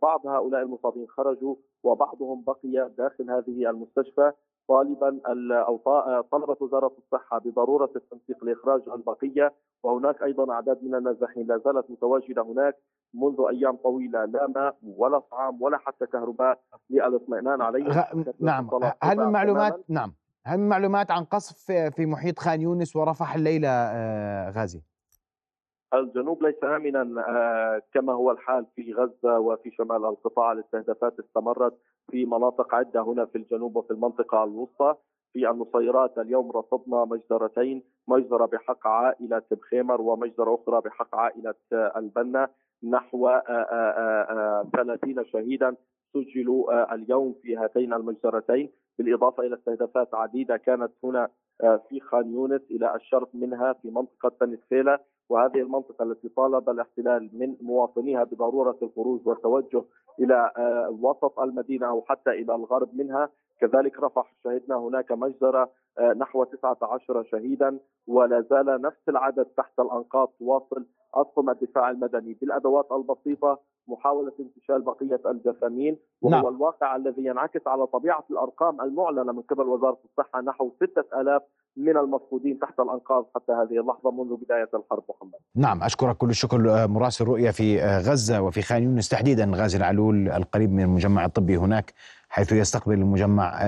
[0.03, 4.33] بعض هؤلاء المصابين خرجوا وبعضهم بقي داخل هذه المستشفى.
[4.69, 5.21] طالبا
[5.53, 5.77] أو
[6.33, 9.53] طلبت وزارة الصحة بضرورة التنسيق لإخراج البقية
[9.83, 12.77] وهناك أيضا أعداد من النازحين لا زالت متواجدة هناك.
[13.15, 16.59] منذ أيام طويلة لا ماء ولا طعام ولا حتى كهرباء
[16.91, 18.05] للاطمئنان عليهم.
[18.41, 18.71] نعم.
[19.03, 20.15] هل من معلومات نعم.
[20.47, 24.83] هل من معلومات عن قصف في محيط خان يونس ورفح الليلة آه، غازي؟
[25.95, 30.53] الجنوب ليس امنا آه، كما هو الحال في غزة وفي شمال القطاع.
[30.53, 31.79] الاستهدافات استمرت
[32.11, 34.95] في مناطق عدة هنا في الجنوب وفي المنطقة الوسطى.
[35.33, 42.49] في النصيرات اليوم رصدنا مجزرتين مجزرة بحق عائلة بخيمر ومجزرة أخرى بحق عائلة البنا
[42.85, 43.31] نحو
[44.73, 45.77] 30 شهيدا
[46.15, 48.71] سجلوا اليوم في هاتين المجزرتين.
[48.99, 51.29] بالإضافة إلى استهدافات عديدة كانت هنا
[51.89, 57.57] في خان يونس إلى الشرق منها في منطقة بنسفيلة وهذه المنطقة التي طالب الاحتلال من
[57.61, 59.85] مواطنيها بضرورة الخروج والتوجه
[60.21, 60.51] إلى
[61.03, 63.29] وسط المدينة أو حتى إلى الغرب منها.
[63.61, 65.71] كذلك رفح شهدنا هناك مجزرة
[66.17, 67.79] نحو 19 شهيدا
[68.09, 75.21] ولا زال نفس العدد تحت الأنقاض تواصل أطقم الدفاع المدني بالأدوات البسيطة محاولة انتشال بقية
[75.31, 76.47] الجثامين وهو نعم.
[76.47, 81.43] الواقع الذي ينعكس على طبيعة الأرقام المعلنة من قبل وزارة الصحة نحو 6000
[81.77, 86.89] من المفقودين تحت الأنقاض حتى هذه اللحظة منذ بداية الحرب محمد نعم أشكرك كل الشكر
[86.89, 91.95] مراسل رؤية في غزة وفي خان يونس تحديدا غازي العلول القريب من المجمع الطبي هناك
[92.29, 93.59] حيث يستقبل المجمع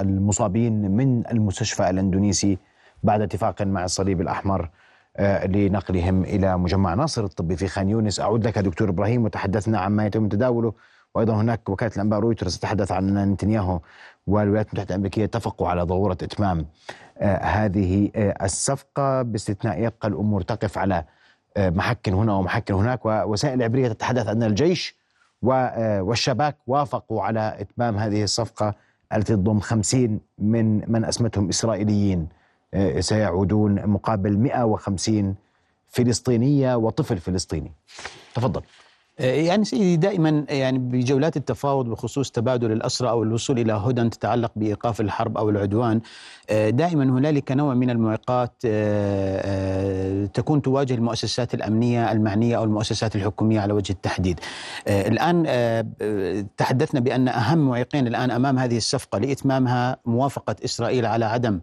[0.00, 2.58] المصابين من المستشفى الأندونيسي
[3.02, 4.70] بعد اتفاق مع الصليب الأحمر آه،
[5.20, 8.20] لنقلهم إلى مجمع ناصر الطبي في خان يونس.
[8.20, 10.72] أعود لك دكتور إبراهيم وتحدثنا عما يتم تداوله.
[11.14, 13.80] وأيضا هناك وكالة الأنباء رويترز تحدث عن ان نتنياهو
[14.26, 16.66] والولايات المتحدة الأمريكية اتفقوا على ضرورة إتمام
[17.18, 19.22] آه هذه آه الصفقة.
[19.22, 21.04] باستثناء يبقى الأمور تقف على
[21.56, 23.06] آه محك هنا ومحك هناك.
[23.06, 24.96] ووسائل عبريه تتحدث ان الجيش
[25.52, 28.74] آه، والشباك وافقوا على إتمام هذه الصفقة
[29.12, 32.20] التي تضم 50 من من أسمتهم إسرائيليين.
[32.20, 32.43] آه،
[33.00, 35.34] سيعودون مقابل 150
[35.88, 37.72] فلسطينية وطفل فلسطيني.
[38.34, 38.62] تفضل.
[39.20, 44.52] آه، يعني سيدي دائما يعني بجولات التفاوض بخصوص تبادل الأسرى أو الوصول إلى هدى تتعلق
[44.56, 46.00] بإيقاف الحرب أو العدوان
[46.50, 48.52] آه، دائما هنالك نوع من المعيقات
[50.34, 54.40] تكون تواجه المؤسسات الأمنية المعنية أو المؤسسات الحكومية على وجه التحديد.
[54.88, 55.44] الآن
[56.56, 61.60] تحدثنا بأن أهم معيقين الآن أمام هذه الصفقة لإتمامها موافقة إسرائيل على عدم آه،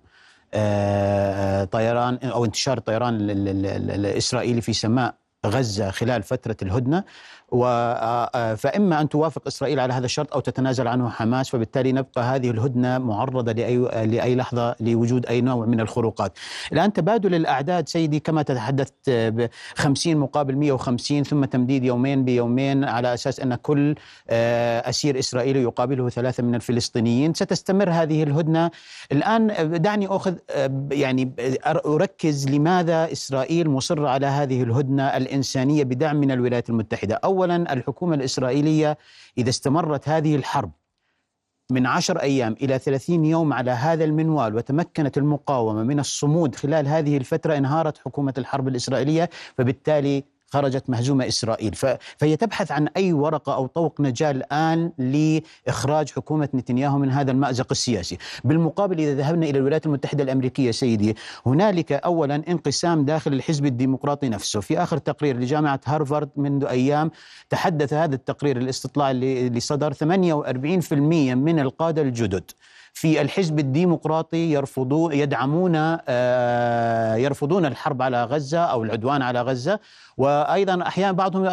[1.66, 6.98] طيران أو انتشار الطيران الاسرائيلي في سماء غزة خلال فترة الهدنة.
[6.98, 7.06] آه، آه،
[7.52, 12.98] فإما أن توافق إسرائيل على هذا الشرط أو تتنازل عنه حماس فبالتالي نبقى هذه الهدنة
[12.98, 16.38] معرضة لأي, لأي لحظة لوجود أي نوع من الخروقات.
[16.74, 23.14] الآن تبادل الأعداد سيدي كما تحدثت ب 50 مقابل 150 ثم تمديد يومين بيومين على
[23.14, 23.96] أساس أن كل
[24.30, 27.34] آه، أسير إسرائيلي يقابله ثلاثة من الفلسطينيين.
[27.34, 28.72] ستستمر هذه الهدنة.
[29.12, 30.36] الآن دعني أخذ
[30.92, 31.34] يعني
[31.66, 37.20] أركز لماذا إسرائيل مصرة على هذه الهدنة الإنسانية بدعم من الولايات المتحدة.
[37.24, 38.98] أول اولا الحكومة الإسرائيلية
[39.38, 40.72] إذا استمرت هذه الحرب
[41.72, 47.18] من عشر أيام إلى ثلاثين يوم على هذا المنوال وتمكنت المقاومة من الصمود خلال هذه
[47.18, 50.24] الفترة انهارت حكومة الحرب الإسرائيلية فبالتالي
[50.54, 51.76] خرجت مهزومة إسرائيل.
[52.18, 57.68] فهي تبحث عن أي ورقة أو طوق نجاة الآن لإخراج حكومة نتنياهو من هذا المأزق
[57.72, 58.18] السياسي.
[58.44, 64.60] بالمقابل إذا ذهبنا إلى الولايات المتحدة الأمريكية سيدي هنالك أولا انقسام داخل الحزب الديمقراطي نفسه.
[64.60, 67.12] في آخر تقرير لجامعة هارفارد منذ أيام
[67.50, 70.94] تحدث هذا التقرير الاستطلاع اللي صدر 48%
[71.36, 72.52] من القادة الجدد.
[72.94, 79.80] في الحزب الديمقراطي يرفضون يدعمون آه، يرفضون الحرب على غزة أو العدوان على غزة.
[80.18, 81.46] وأيضا أحيانا بعضهم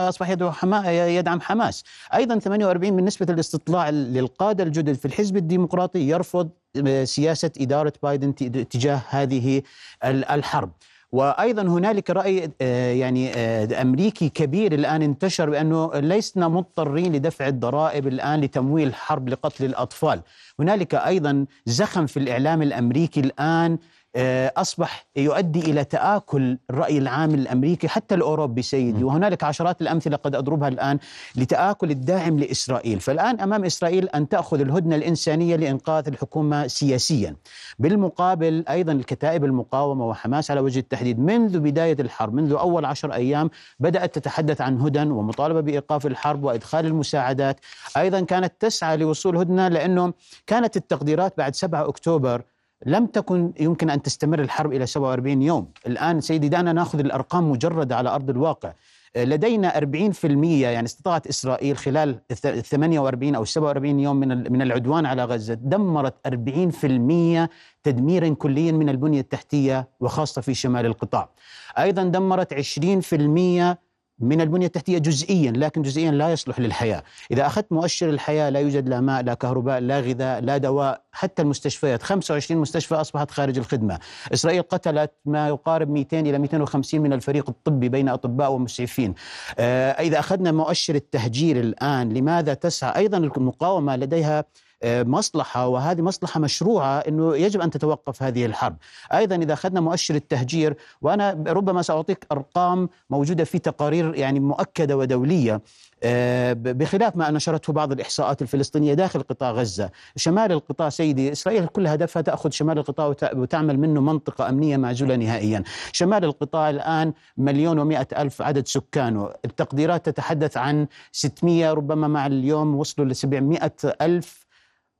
[0.50, 1.84] حما يدعم حماس.
[2.14, 6.50] أيضا 48 من نسبة الاستطلاع للقادة الجدد في الحزب الديمقراطي يرفض
[6.86, 8.34] آه، سياسة إدارة بايدن
[8.68, 9.62] تجاه هذه
[10.04, 10.70] الحرب.
[11.12, 13.34] وأيضا هنالك رأي آه، يعني
[13.80, 20.22] أمريكي كبير الآن انتشر بأنه لسنا مضطرين لدفع الضرائب الآن لتمويل حرب لقتل الأطفال.
[20.60, 23.78] هنالك أيضا زخم في الإعلام الأمريكي الآن
[24.20, 29.04] آه، أصبح يؤدي إلى تآكل الرأي العام الأمريكي حتى الأوروبي سيدي.
[29.04, 30.98] وهنالك عشرات الأمثلة قد أضربها الآن
[31.36, 33.00] لتآكل الداعم لإسرائيل.
[33.00, 37.36] فالآن أمام إسرائيل أن تأخذ الهدنة الإنسانية لإنقاذ الحكومة سياسيا.
[37.78, 43.50] بالمقابل أيضا الكتائب المقاومة وحماس على وجه التحديد منذ بداية الحرب منذ أول عشر أيام
[43.80, 47.60] بدأت تتحدث عن هدن ومطالبة بإيقاف الحرب وإدخال المساعدات.
[47.96, 50.12] أيضا كانت تسعى لوصول هدنة لأنه
[50.46, 52.42] كانت التقديرات بعد 7 أكتوبر
[52.86, 57.96] لم تكن يمكن أن تستمر الحرب إلى 47 يوم، الآن سيدي دعنا نأخذ الأرقام مجردة
[57.96, 58.72] على أرض الواقع.
[59.16, 62.20] لدينا 40% يعني استطاعت إسرائيل خلال
[62.62, 67.48] 48 أو 47 يوم من من العدوان على غزة دمرت 40%
[67.82, 71.30] تدميرا كليا من البنية التحتية وخاصة في شمال القطاع.
[71.78, 73.78] أيضا دمرت 20%
[74.20, 77.02] من البنية التحتية جزئيا لكن جزئيا لا يصلح للحياة.
[77.30, 81.42] إذا أخذت مؤشر الحياة لا يوجد لا ماء لا كهرباء لا غذاء لا دواء حتى
[81.42, 82.02] المستشفيات.
[82.02, 83.98] 25 مستشفى أصبحت خارج الخدمة.
[84.32, 89.14] إسرائيل قتلت ما يقارب 200 إلى 250 من الفريق الطبي بين أطباء ومسعفين.
[89.58, 94.44] آه، إذا أخذنا مؤشر التهجير الآن لماذا تسعى؟ أيضا المقاومة لديها
[94.84, 98.76] مصلحة وهذه مصلحة مشروعة أنه يجب أن تتوقف هذه الحرب.
[99.12, 105.60] أيضا إذا أخذنا مؤشر التهجير وأنا ربما سأعطيك أرقام موجودة في تقارير يعني مؤكدة ودولية
[106.02, 109.90] آه، بخلاف ما نشرته بعض الإحصاءات الفلسطينية داخل قطاع غزة.
[110.16, 115.62] شمال القطاع سيدي إسرائيل كل هدفها تأخذ شمال القطاع وتعمل منه منطقة أمنية معزولة نهائيا.
[115.92, 119.30] شمال القطاع الآن مليون ومائة ألف عدد سكانه.
[119.44, 124.47] التقديرات تتحدث عن 600 ربما مع اليوم وصلوا ل 700 ألف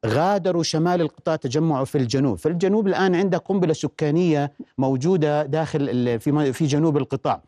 [0.07, 2.39] غادروا شمال القطاع تجمعوا في الجنوب.
[2.39, 7.43] في الجنوب الآن عندك قنبلة سكانية موجودة داخل في في جنوب القطاع.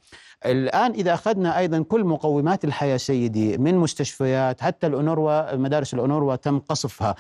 [0.47, 6.59] الآن إذا أخذنا أيضا كل مقومات الحياة سيدي من مستشفيات حتى الأونروا مدارس الأونروا تم
[6.59, 7.15] قصفها.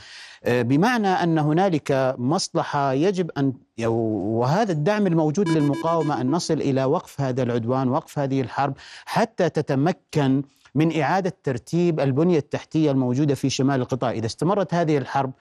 [0.44, 3.52] آه، بمعنى أن هنالك مصلحة يجب أن
[3.86, 10.42] وهذا الدعم الموجود للمقاومة أن نصل إلى وقف هذا العدوان وقف هذه الحرب حتى تتمكن
[10.74, 14.10] من إعادة ترتيب البنية التحتية الموجودة في شمال القطاع.
[14.10, 15.32] إذا استمرت هذه الحرب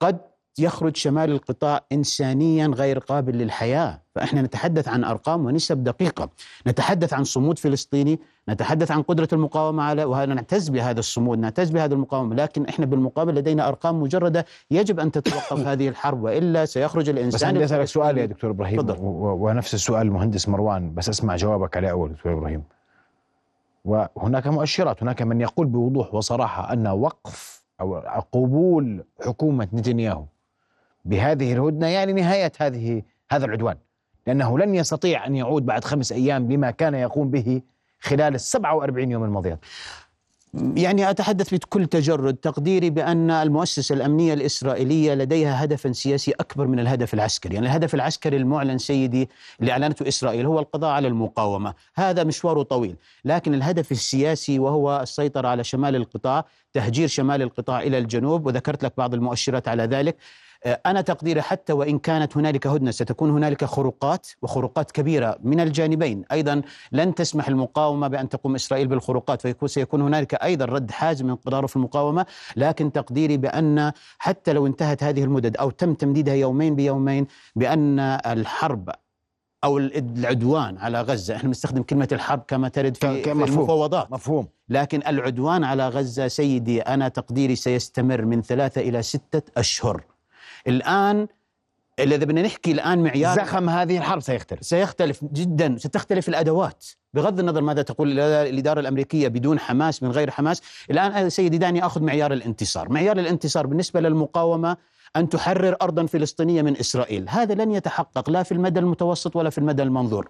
[0.00, 0.18] قد
[0.58, 4.00] يخرج شمال القطاع إنسانيا غير قابل للحياة.
[4.14, 6.30] فإحنا نتحدث عن أرقام ونسب دقيقة.
[6.66, 11.92] نتحدث عن صمود فلسطيني نتحدث عن قدرة المقاومة على وهذا نعتز بهذا الصمود نعتز بهذه
[11.92, 12.34] المقاومة.
[12.34, 16.22] لكن إحنا بالمقابل لدينا أرقام مجردة يجب أن تتوقف هذه الحرب.
[16.22, 18.50] وإلا سيخرج بس الإنسان عندي أسألك سؤال يا دكتور.
[19.00, 22.62] و- و- ونفس السؤال المهندس مروان بس اسمع جوابك عليه أول دكتور إبراهيم.
[23.86, 27.94] وهناك مؤشرات هناك من يقول بوضوح وصراحة أن وقف أو
[28.32, 30.24] قبول حكومة نتنياهو
[31.04, 33.76] بهذه الهدنة يعني نهاية هذه هذا العدوان
[34.26, 37.62] لأنه لن يستطيع أن يعود بعد خمس أيام لما كان يقوم به
[38.00, 39.60] خلال ال 47 يوم الماضيه
[40.76, 42.34] يعني أتحدث بكل تجرد.
[42.36, 47.54] تقديري بأن المؤسسة الأمنية الإسرائيلية لديها هدفا سياسي أكبر من الهدف العسكري.
[47.54, 49.28] يعني الهدف العسكري المعلن سيدي
[49.60, 51.74] اللي أعلنته إسرائيل هو القضاء على المقاومة.
[51.94, 52.96] هذا مشواره طويل.
[53.24, 58.92] لكن الهدف السياسي وهو السيطرة على شمال القطاع تهجير شمال القطاع إلى الجنوب وذكرت لك
[58.98, 60.16] بعض المؤشرات على ذلك
[60.66, 66.24] أنا تقديري حتى وإن كانت هنالك هدنة ستكون هنالك خروقات وخروقات كبيرة من الجانبين.
[66.32, 71.40] أيضا لن تسمح المقاومة بأن تقوم إسرائيل بالخروقات فيكون سيكون هنالك أيضا رد حازم من
[71.40, 72.26] تطرف المقاومة.
[72.56, 78.90] لكن تقديري بأن حتى لو انتهت هذه المدد أو تم تمديدها يومين بيومين بأن الحرب
[79.64, 83.32] أو العدوان على غزة إحنا بنستخدم كلمة الحرب كما ترد في, في.
[83.32, 84.12] المفاوضات.
[84.12, 84.48] مفهوم.
[84.68, 90.02] لكن العدوان على غزة سيدي أنا تقديري سيستمر من ثلاثة إلى ستة أشهر.
[90.68, 91.28] الآن
[91.98, 94.64] إذا بدنا نحكي الآن معيار زخم هذه الحرب سيختلف.
[94.64, 96.84] سيختلف جدا ستختلف الأدوات.
[97.14, 100.62] بغض النظر ماذا تقول الاداره الأمريكية بدون حماس من غير حماس.
[100.90, 102.88] الآن سيدي دعني أخذ معيار الانتصار.
[102.88, 104.76] معيار الانتصار بالنسبة للمقاومة
[105.16, 107.28] أن تحرر ارضا فلسطينية من إسرائيل.
[107.28, 110.28] هذا لن يتحقق لا في المدى المتوسط ولا في المدى المنظور.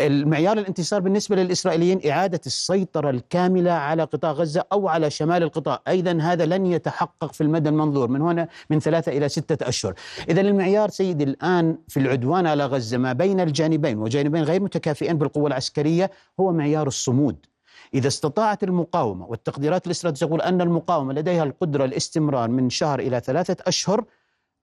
[0.00, 5.80] المعيار الانتصار بالنسبة للإسرائيليين إعادة السيطرة الكاملة على قطاع غزة أو على شمال القطاع.
[5.88, 9.94] أيضا هذا لن يتحقق في المدى المنظور من هنا من ثلاثة إلى ستة أشهر.
[10.28, 15.46] إذا المعيار سيدي الآن في العدوان على غزة ما بين الجانبين وجانبين غير متكافئين بالقوة
[15.46, 17.46] العسكرية هو معيار الصمود.
[17.94, 23.56] إذا استطاعت المقاومة والتقديرات الاستراتيجية تقول أن المقاومة لديها القدرة الاستمرار من شهر إلى ثلاثة
[23.66, 24.04] أشهر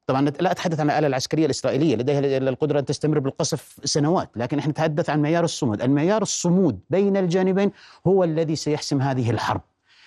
[0.10, 4.72] طبعا لا أتحدث عن الآلة العسكرية الإسرائيلية لديها القدرة أن تستمر بالقصف سنوات، لكن إحنا
[4.72, 7.72] نتحدث عن معيار الصمود، المعيار الصمود بين الجانبين
[8.08, 9.62] هو الذي سيحسم هذه الحرب.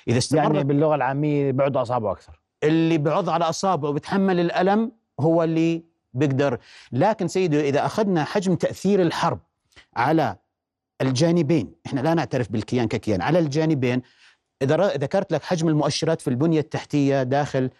[0.08, 2.40] إذا استمرت يعني باللغة العامية بعد اصابعه أكثر.
[2.62, 5.82] اللي بعض على اصابعه وبتحمل الألم هو اللي
[6.14, 6.58] بيقدر،
[6.92, 9.38] لكن سيدي إذا أخذنا حجم تأثير الحرب
[9.96, 10.36] على
[11.00, 14.02] الجانبين، إحنا لا نعترف بالكيان ككيان، على الجانبين
[14.62, 17.70] إذا ذكرت لك حجم المؤشرات في البنية التحتية داخل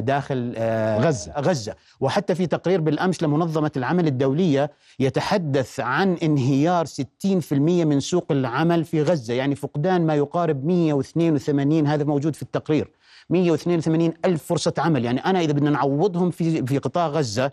[0.00, 1.32] داخل آه، غزة.
[1.32, 1.74] غزة.
[2.00, 6.94] وحتى في تقرير بالأمس لمنظمة العمل الدولية يتحدث عن انهيار 60%
[7.84, 12.90] من سوق العمل في غزة يعني فقدان ما يقارب 182 هذا موجود في التقرير.
[13.30, 15.04] 182 ألف فرصة عمل.
[15.04, 17.52] يعني أنا إذا بدنا نعوضهم في, في قطاع غزة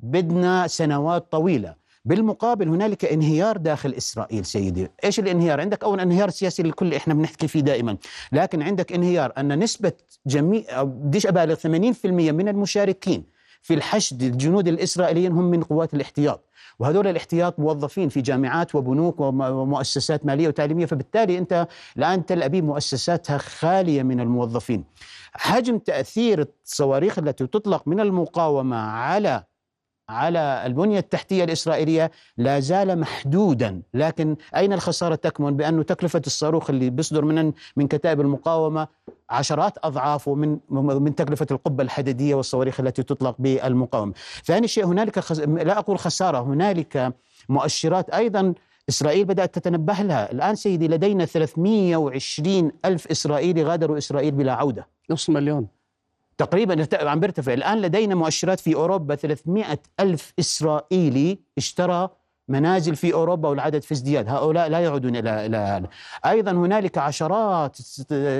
[0.00, 1.79] بدنا سنوات طويلة.
[2.04, 7.48] بالمقابل هنالك انهيار داخل إسرائيل سيدي، إيش الانهيار؟ عندك اول انهيار سياسي للكل إحنا بنحكي
[7.48, 7.96] فيه دائما،
[8.32, 9.92] لكن عندك انهيار أن نسبة
[10.26, 13.24] جميع بديش أبالغ 80% من المشاركين
[13.62, 16.44] في الحشد الجنود الإسرائيليين هم من قوات الاحتياط،
[16.78, 21.66] وهذول الاحتياط موظفين في جامعات وبنوك وم- ومؤسسات مالية وتعليمية، فبالتالي أنت
[21.98, 24.84] الآن تل أبيب مؤسساتها خالية من الموظفين.
[25.32, 29.44] حجم تأثير الصواريخ التي تطلق من المقاومة على
[30.10, 33.82] على البنية التحتية الإسرائيلية لا زال محدودا.
[33.94, 38.88] لكن أين الخسارة تكمن بأن تكلفة الصاروخ اللي بيصدر من من كتائب المقاومة
[39.30, 44.12] عشرات أضعافه من من تكلفة القبة الحديدية والصواريخ التي تطلق بالمقاومة.
[44.44, 45.40] ثاني شيء هنالك خس...
[45.40, 47.14] لا أقول خسارة هنالك
[47.48, 48.54] مؤشرات أيضا
[48.88, 50.32] إسرائيل بدأت تتنبه لها.
[50.32, 54.86] الآن سيدي لدينا 320 ألف إسرائيلي غادروا إسرائيل بلا عودة.
[55.10, 55.79] نص مليون.
[56.40, 57.52] تقريبا عم بيرتفع.
[57.52, 59.14] الآن لدينا مؤشرات في أوروبا.
[59.14, 62.08] 300 ألف إسرائيلي اشترى
[62.48, 64.28] منازل في أوروبا والعدد في ازدياد.
[64.28, 65.82] هؤلاء لا يعودون إلى إلى
[66.26, 67.76] أيضا هنالك عشرات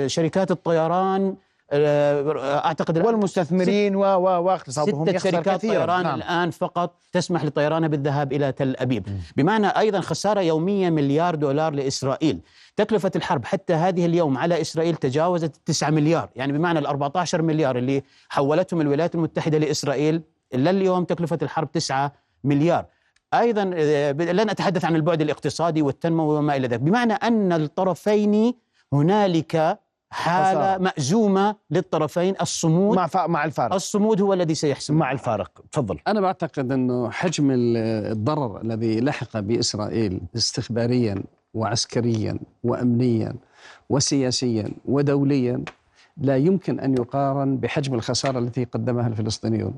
[0.07, 1.35] شركات الطيران
[1.73, 6.15] أعتقد الآن والمستثمرين و و واقتصادهم ستة شركات طيران نعم.
[6.15, 9.07] الآن فقط تسمح لطيرانها بالذهاب إلى تل أبيب.
[9.37, 12.39] بمعنى أيضا خسارة يومية مليار دولار لإسرائيل.
[12.75, 16.29] تكلفة الحرب حتى هذه اليوم على إسرائيل تجاوزت 9 مليار.
[16.35, 20.21] يعني بمعنى ال 14 مليار اللي حولتهم الولايات المتحدة لإسرائيل
[20.53, 22.11] إلا اليوم تكلفة الحرب 9
[22.43, 22.85] مليار.
[23.33, 26.79] أيضا آه، لن أتحدث عن البعد الاقتصادي والتنموي وما إلى ذلك.
[26.79, 28.53] بمعنى أن الطرفين
[28.93, 29.79] هنالك
[30.11, 30.81] حالة خسارة.
[30.83, 33.73] مأزومة للطرفين الصمود مع فا- مع الفارق.
[33.73, 34.93] الصمود هو الذي سيحسم.
[34.95, 35.61] مع الفارق.
[35.71, 35.97] تفضل.
[36.07, 37.77] أنا بعتقد أنه حجم ال-
[38.11, 43.35] الضرر الذي لحق بإسرائيل استخباريا وعسكريا وأمنيا
[43.89, 45.63] وسياسيا ودوليا
[46.17, 49.73] لا يمكن أن يقارن بحجم الخسارة التي قدمها الفلسطينيون.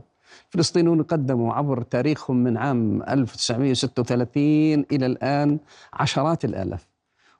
[0.47, 5.59] الفلسطينيون قدموا عبر تاريخهم من عام 1936 إلى الآن
[5.93, 6.87] عشرات الآلاف.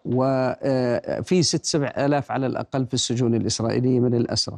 [0.06, 4.58] وفي ست سبع آلاف على الأقل في السجون الإسرائيلية من الأسرى.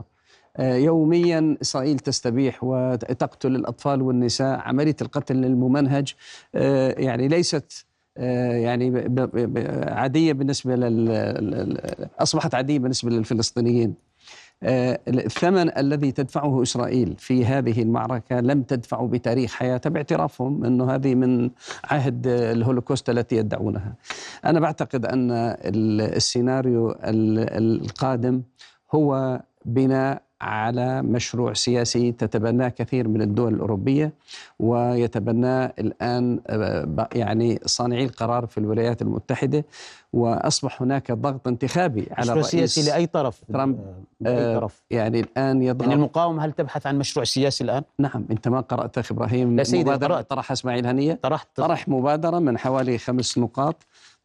[0.58, 6.14] آه، يوميا إسرائيل تستبيح وتقتل الأطفال والنساء عملية القتل الممنهج
[6.56, 7.86] آه، يعني ليست
[8.18, 11.78] آه، يعني ب- ب- ب- عادية بالنسبة لل
[12.20, 13.90] أصبحت عادية بالنسبة للفلسطينيين.
[13.90, 14.05] آه،
[14.64, 21.50] الثمن الذي تدفعه إسرائيل في هذه المعركة لم تدفعه بتاريخ حياتها باعترافهم أنه هذه من
[21.84, 23.94] عهد الهولوكوست التي يدعونها.
[24.46, 28.42] أنا بعتقد أن ال- السيناريو ال- القادم
[28.96, 34.14] هو بناء على مشروع سياسي تتبناه كثير من الدول الأوروبية
[34.60, 39.66] ويتبناه الآن آه، يعني صانعي القرار في الولايات المتحدة.
[40.16, 43.80] وأصبح هناك ضغط انتخابي على مشروع سياسي لأي طرف؟ ترامب.
[44.20, 48.26] لأي آه، طرف؟ يعني الآن يضغط يعني المقاومة هل تبحث عن مشروع سياسي الآن؟ نعم
[48.32, 49.56] أنت ما قرأت أخي إبراهيم.
[49.56, 50.30] لا سيدي، مبادرة قرأت.
[50.30, 51.20] طرح إسماعيل هنية.
[51.24, 51.48] طرحت.
[51.56, 53.76] طرح مبادرة من حوالي خمس نقاط.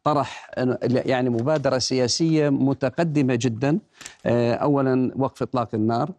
[0.03, 0.51] طرح
[0.91, 3.79] يعني مبادرة سياسية متقدمة جدا.
[4.25, 6.11] آه، أولا وقف إطلاق النار.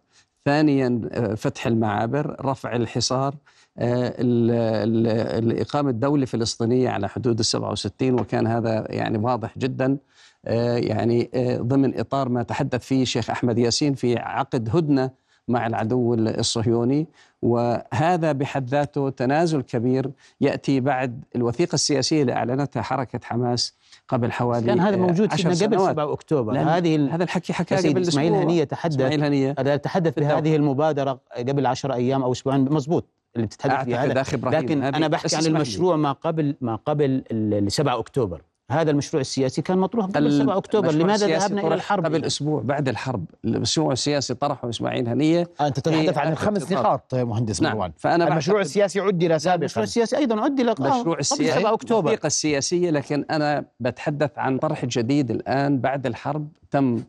[0.45, 3.35] ثانيا آه، فتح المعابر رفع الحصار.
[3.77, 5.07] آه، ال- ال-
[5.51, 9.97] ال- إقامة دولة فلسطينية على حدود ال 67 وكان هذا يعني واضح جدا
[10.45, 15.67] آه، يعني آه، ضمن إطار ما تحدث فيه الشيخ أحمد ياسين في عقد هدنة مع
[15.67, 17.07] العدو الصهيوني
[17.41, 20.11] وهذا بحد ذاته تنازل كبير
[20.41, 23.73] يأتي بعد الوثيقة السياسية اللي أعلنتها حركة حماس
[24.07, 25.91] قبل حوالي كان هذا موجود عشر فينا قبل سنوات.
[25.91, 28.33] 7 أكتوبر هذه هذا الحكي سيدي قبل إسماعيل.
[28.33, 30.19] هنية تحدث إسماعيل هنية تحدث.
[30.19, 33.05] بهذه المبادرة قبل 10 أيام أو أسبوعين مضبوط
[33.35, 34.21] اللي بتتحدث فيه أعتقد هذا.
[34.21, 35.45] أخي إبراهيم لكن أنا بحكي عن.
[35.45, 38.41] المشروع ما قبل ما قبل ال 7 أكتوبر.
[38.71, 40.89] هذا المشروع السياسي كان مطروح قبل 7 أكتوبر.
[40.89, 43.25] المشروع لماذا السياسي ذهبنا إلى الحرب؟ قبل أسبوع بعد الحرب.
[43.45, 46.71] المشروع السياسي طرحه إسماعيل هنية أنت تتحدث عن الخمس.
[46.71, 47.75] نقاط مهندس نعم.
[47.75, 47.91] مروان.
[47.97, 49.83] فأنا المشروع السياسي عدل المشروع سابقا.
[49.83, 52.09] السياسي أيضا عدل آه، مشروع قبل السياسي 7 أكتوبر.
[52.09, 57.01] الوثيقة السياسية لكن أنا بتحدث عن طرح جديد الآن بعد الحرب تم آه،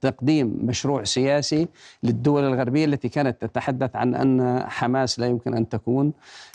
[0.00, 1.68] تقديم مشروع سياسي
[2.02, 6.12] للدول الغربية التي كانت تتحدث عن أن حماس لا يمكن أن تكون.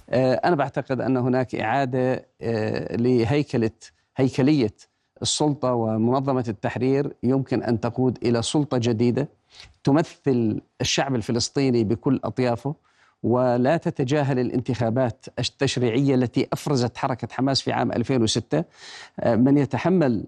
[0.09, 3.71] آه، أنا بعتقد أن هناك إعادة آه، لهيكلة
[4.17, 4.73] هيكلية
[5.21, 9.27] السلطة ومنظمة التحرير يمكن أن تقود إلى سلطة جديدة
[9.83, 12.75] تمثل الشعب الفلسطيني بكل أطيافه
[13.23, 18.63] ولا تتجاهل الانتخابات التشريعية التي أفرزت حركة حماس في عام 2006
[19.19, 20.23] آه، من يتحمل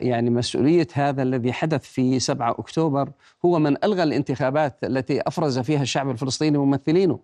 [0.00, 3.10] يعني مسؤولية هذا الذي حدث في 7 أكتوبر
[3.44, 7.18] هو من ألغى الانتخابات التي أفرز فيها الشعب الفلسطيني ممثلينه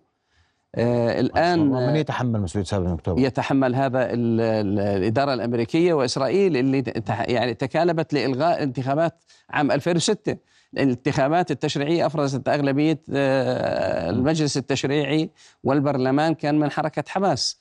[0.75, 6.83] آه، الآن من يتحمل مسؤولية 7 أكتوبر؟ يتحمل هذا ال- ال- الإدارة الأمريكية وإسرائيل اللي
[7.09, 10.37] يعني تكالبت لإلغاء الانتخابات عام 2006
[10.73, 15.29] الانتخابات التشريعية أفرزت أغلبية آه، المجلس التشريعي
[15.63, 17.59] والبرلمان كان من حركة حماس.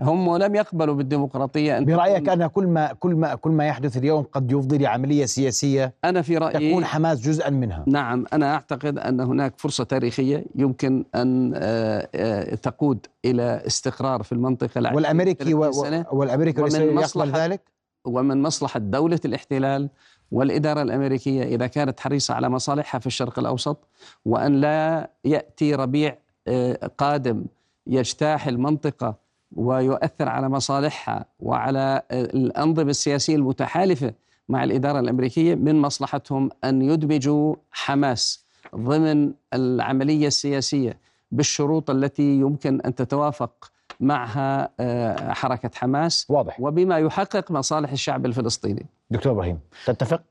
[0.00, 3.96] هم لم يقبلوا بالديمقراطية أن برأيك تكون- أن كل ما كل ما كل ما يحدث
[3.96, 8.98] اليوم قد يفضي لعملية سياسية أنا في رأيي تكون حماس جزءا منها نعم أنا أعتقد
[8.98, 15.54] أن هناك فرصة تاريخية يمكن أن آه، آه، تقود إلى استقرار في المنطقة العشرين والأمريكي
[15.54, 15.62] و...
[15.62, 16.06] 30 سنة.
[16.12, 16.70] و- والأمريكي ومن
[17.04, 17.60] مصلحة- ذلك
[18.04, 19.88] ومن مصلحة دولة الاحتلال
[20.32, 23.88] والإدارة الأمريكية إذا كانت حريصة على مصالحها في الشرق الأوسط
[24.24, 26.16] وأن لا يأتي ربيع
[26.48, 27.44] آه، قادم
[27.86, 29.23] يجتاح المنطقة
[29.56, 34.14] ويؤثر على مصالحها وعلى الأنظمة السياسية المتحالفة
[34.48, 38.44] مع الإدارة الأمريكية من مصلحتهم أن يدمجوا حماس
[38.76, 40.98] ضمن العملية السياسية
[41.30, 46.60] بالشروط التي يمكن أن تتوافق معها آه، حركة حماس واضح.
[46.60, 48.86] وبما يحقق مصالح الشعب الفلسطيني.
[49.10, 50.22] دكتور إبراهيم تتفق؟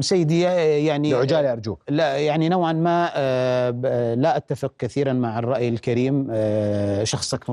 [0.00, 0.40] سيدي
[0.86, 1.82] يعني بعجاله أرجوك.
[1.88, 7.44] لا يعني نوعا ما آه، آه، لا أتفق كثيرا مع الرأي الكريم آه، شخصك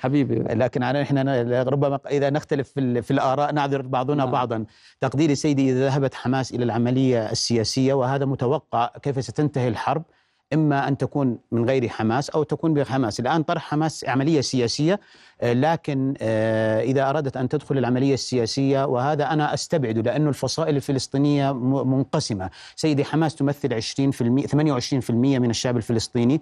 [0.00, 0.34] حبيبي.
[0.54, 4.30] لكن على إحنا ن- ربما إذا نختلف في, في الآراء نعذر بعضنا نعم.
[4.30, 4.64] بعضا.
[5.00, 10.02] تقديري سيدي إذا ذهبت حماس إلى العملية السياسية وهذا متوقع كيف ستنتهي الحرب؟
[10.52, 15.00] إما أن تكون من غير حماس أو تكون بحماس الآن طرح حماس عملية سياسية
[15.40, 21.52] آه، لكن آه، إذا ارادت أن تدخل العملية السياسية وهذا أنا أستبعده لأنه الفصائل الفلسطينية
[21.52, 22.50] م- منقسمة.
[22.76, 26.40] سيدي حماس تمثل 20% 28% من الشعب الفلسطيني.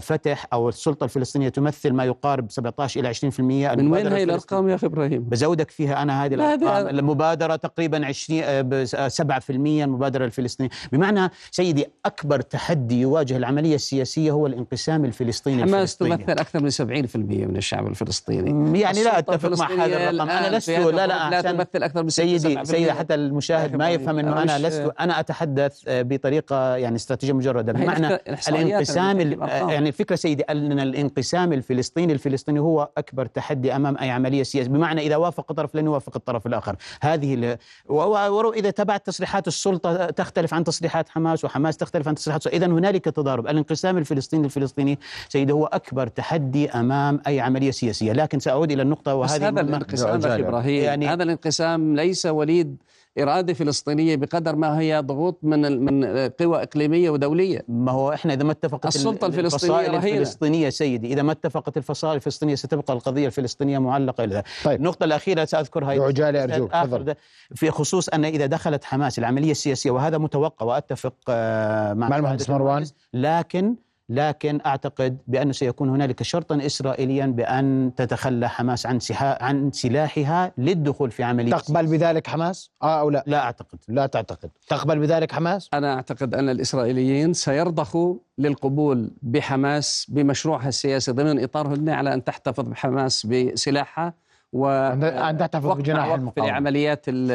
[0.00, 4.74] فتح أو السلطة الفلسطينية تمثل ما يقارب 17 إلى 20% من وين الفلسطينية- الأرقام يا
[4.74, 6.98] أخي إبراهيم؟ بزودك فيها أنا هذه لا، هذه- الأرقام.
[6.98, 10.70] المبادرة تقريبا 20 آه، ب- آه، 7% المبادرة الفلسطينية.
[10.92, 16.16] بمعنى سيدي أكبر تحدي يواجه العملية السياسية هو الانقسام الفلسطيني حماس الفلسطيني.
[16.16, 18.80] تمثل أكثر من 70% من الشعب الفلسطيني.
[18.80, 20.30] يعني لا أتفق مع هذا الرقم.
[20.30, 24.18] أنا لست لا لا لا تمثل أكثر من 6 سيدي سيدي حتى المشاهد ما يفهم
[24.18, 27.72] إنه أنا لست أنا أتحدث آه، بطريقة يعني استراتيجية مجردة.
[27.78, 28.18] هي بمعنى
[28.48, 29.68] الانقسام بأرقام.
[29.70, 35.00] يعني الفكرة سيدي ان الانقسام الفلسطيني الفلسطيني هو أكبر تحدي أمام أي عملية سياسية بمعنى
[35.00, 37.58] إذا وافق طرف لن يوافق الطرف الآخر هذه ال-
[37.88, 42.66] و- و- واذا تبعت تصريحات السلطة تختلف عن تصريحات حماس وحماس تختلف عن تصريحات اذا
[42.66, 44.98] هنالك تضارب الانقسام الفلسطيني الفلسطيني
[45.28, 49.60] سيدي هو أكبر تحدي أمام أي عملية سياسية لكن سأعود إلى النقطة بس وهذه هذا.
[49.60, 50.20] الانقسام.
[50.44, 52.76] إبراهيم يعني هذا الانقسام ليس وليد
[53.22, 56.04] إرادة فلسطينية بقدر ما هي ضغوط من ال- من
[56.40, 60.18] قوى إقليمية ودولية ما هو إحنا إذا ما اتفقت السلطة ال- الفلسطينية الفصائل رهينة.
[60.20, 64.44] الفلسطينية سيدي إذا ما اتفقت الفصائل الفلسطينية ستبقى القضية الفلسطينية معلقة إلى ذلك.
[64.64, 64.78] طيب.
[64.80, 67.14] النقطة الأخيرة سأذكرها بعجالة أرجوك، آخر تفضل.
[67.54, 72.50] في خصوص أن إذا دخلت حماس العملية السياسية وهذا متوقع وأتفق آه، مع مع المهندس
[72.50, 72.84] مروان.
[73.14, 73.74] لكن
[74.08, 81.22] لكن أعتقد بأنه سيكون هنالك شرطا اسرائيليا بأن تتخلى حماس عن عن سلاحها للدخول في
[81.22, 83.78] عملية تقبل بذلك حماس؟ آه أو لا؟ لا أعتقد.
[83.88, 84.50] لا تعتقد.
[84.68, 91.94] تقبل بذلك حماس؟ أنا أعتقد أن الإسرائيليين سيرضخوا للقبول بحماس بمشروعها السياسي ضمن اطار هدنه
[91.94, 94.14] على أن تحتفظ بحماس بسلاحها
[94.52, 96.50] و أن تحتفظ بجناح وقف المقاومة.
[96.52, 97.30] لعمليات ال-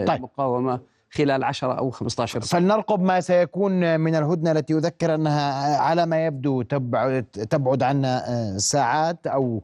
[0.00, 0.28] ال- طيب.
[1.16, 6.26] خلال 10 أو 15 سنه فلنرقب ما سيكون من الهدنة التي يذكر أنها على ما
[6.26, 8.24] يبدو تبعد تبعد عنا
[8.58, 9.62] ساعات أو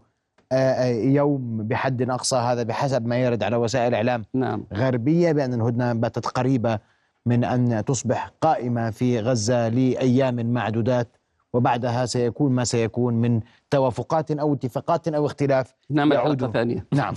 [0.52, 2.36] آه، آه، يوم بحد أقصى.
[2.36, 4.64] هذا بحسب ما يرد على وسائل إعلام نعم.
[4.74, 6.78] غربية بأن الهدنة باتت قريبة
[7.26, 11.16] من أن تصبح قائمة في غزة لأيام معدودات
[11.52, 13.40] وبعدها سيكون ما سيكون من
[13.70, 16.40] توافقات أو اتفاقات أو اختلاف يعود.
[16.40, 17.14] حلقه ثانية نعم.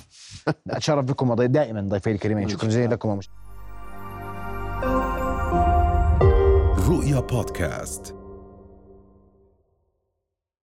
[0.69, 2.47] اتشرف بكم دائما ضيفي الكريمين.
[2.47, 3.19] شكرا جزيلا لكم
[7.16, 8.24] رؤيا بودكاست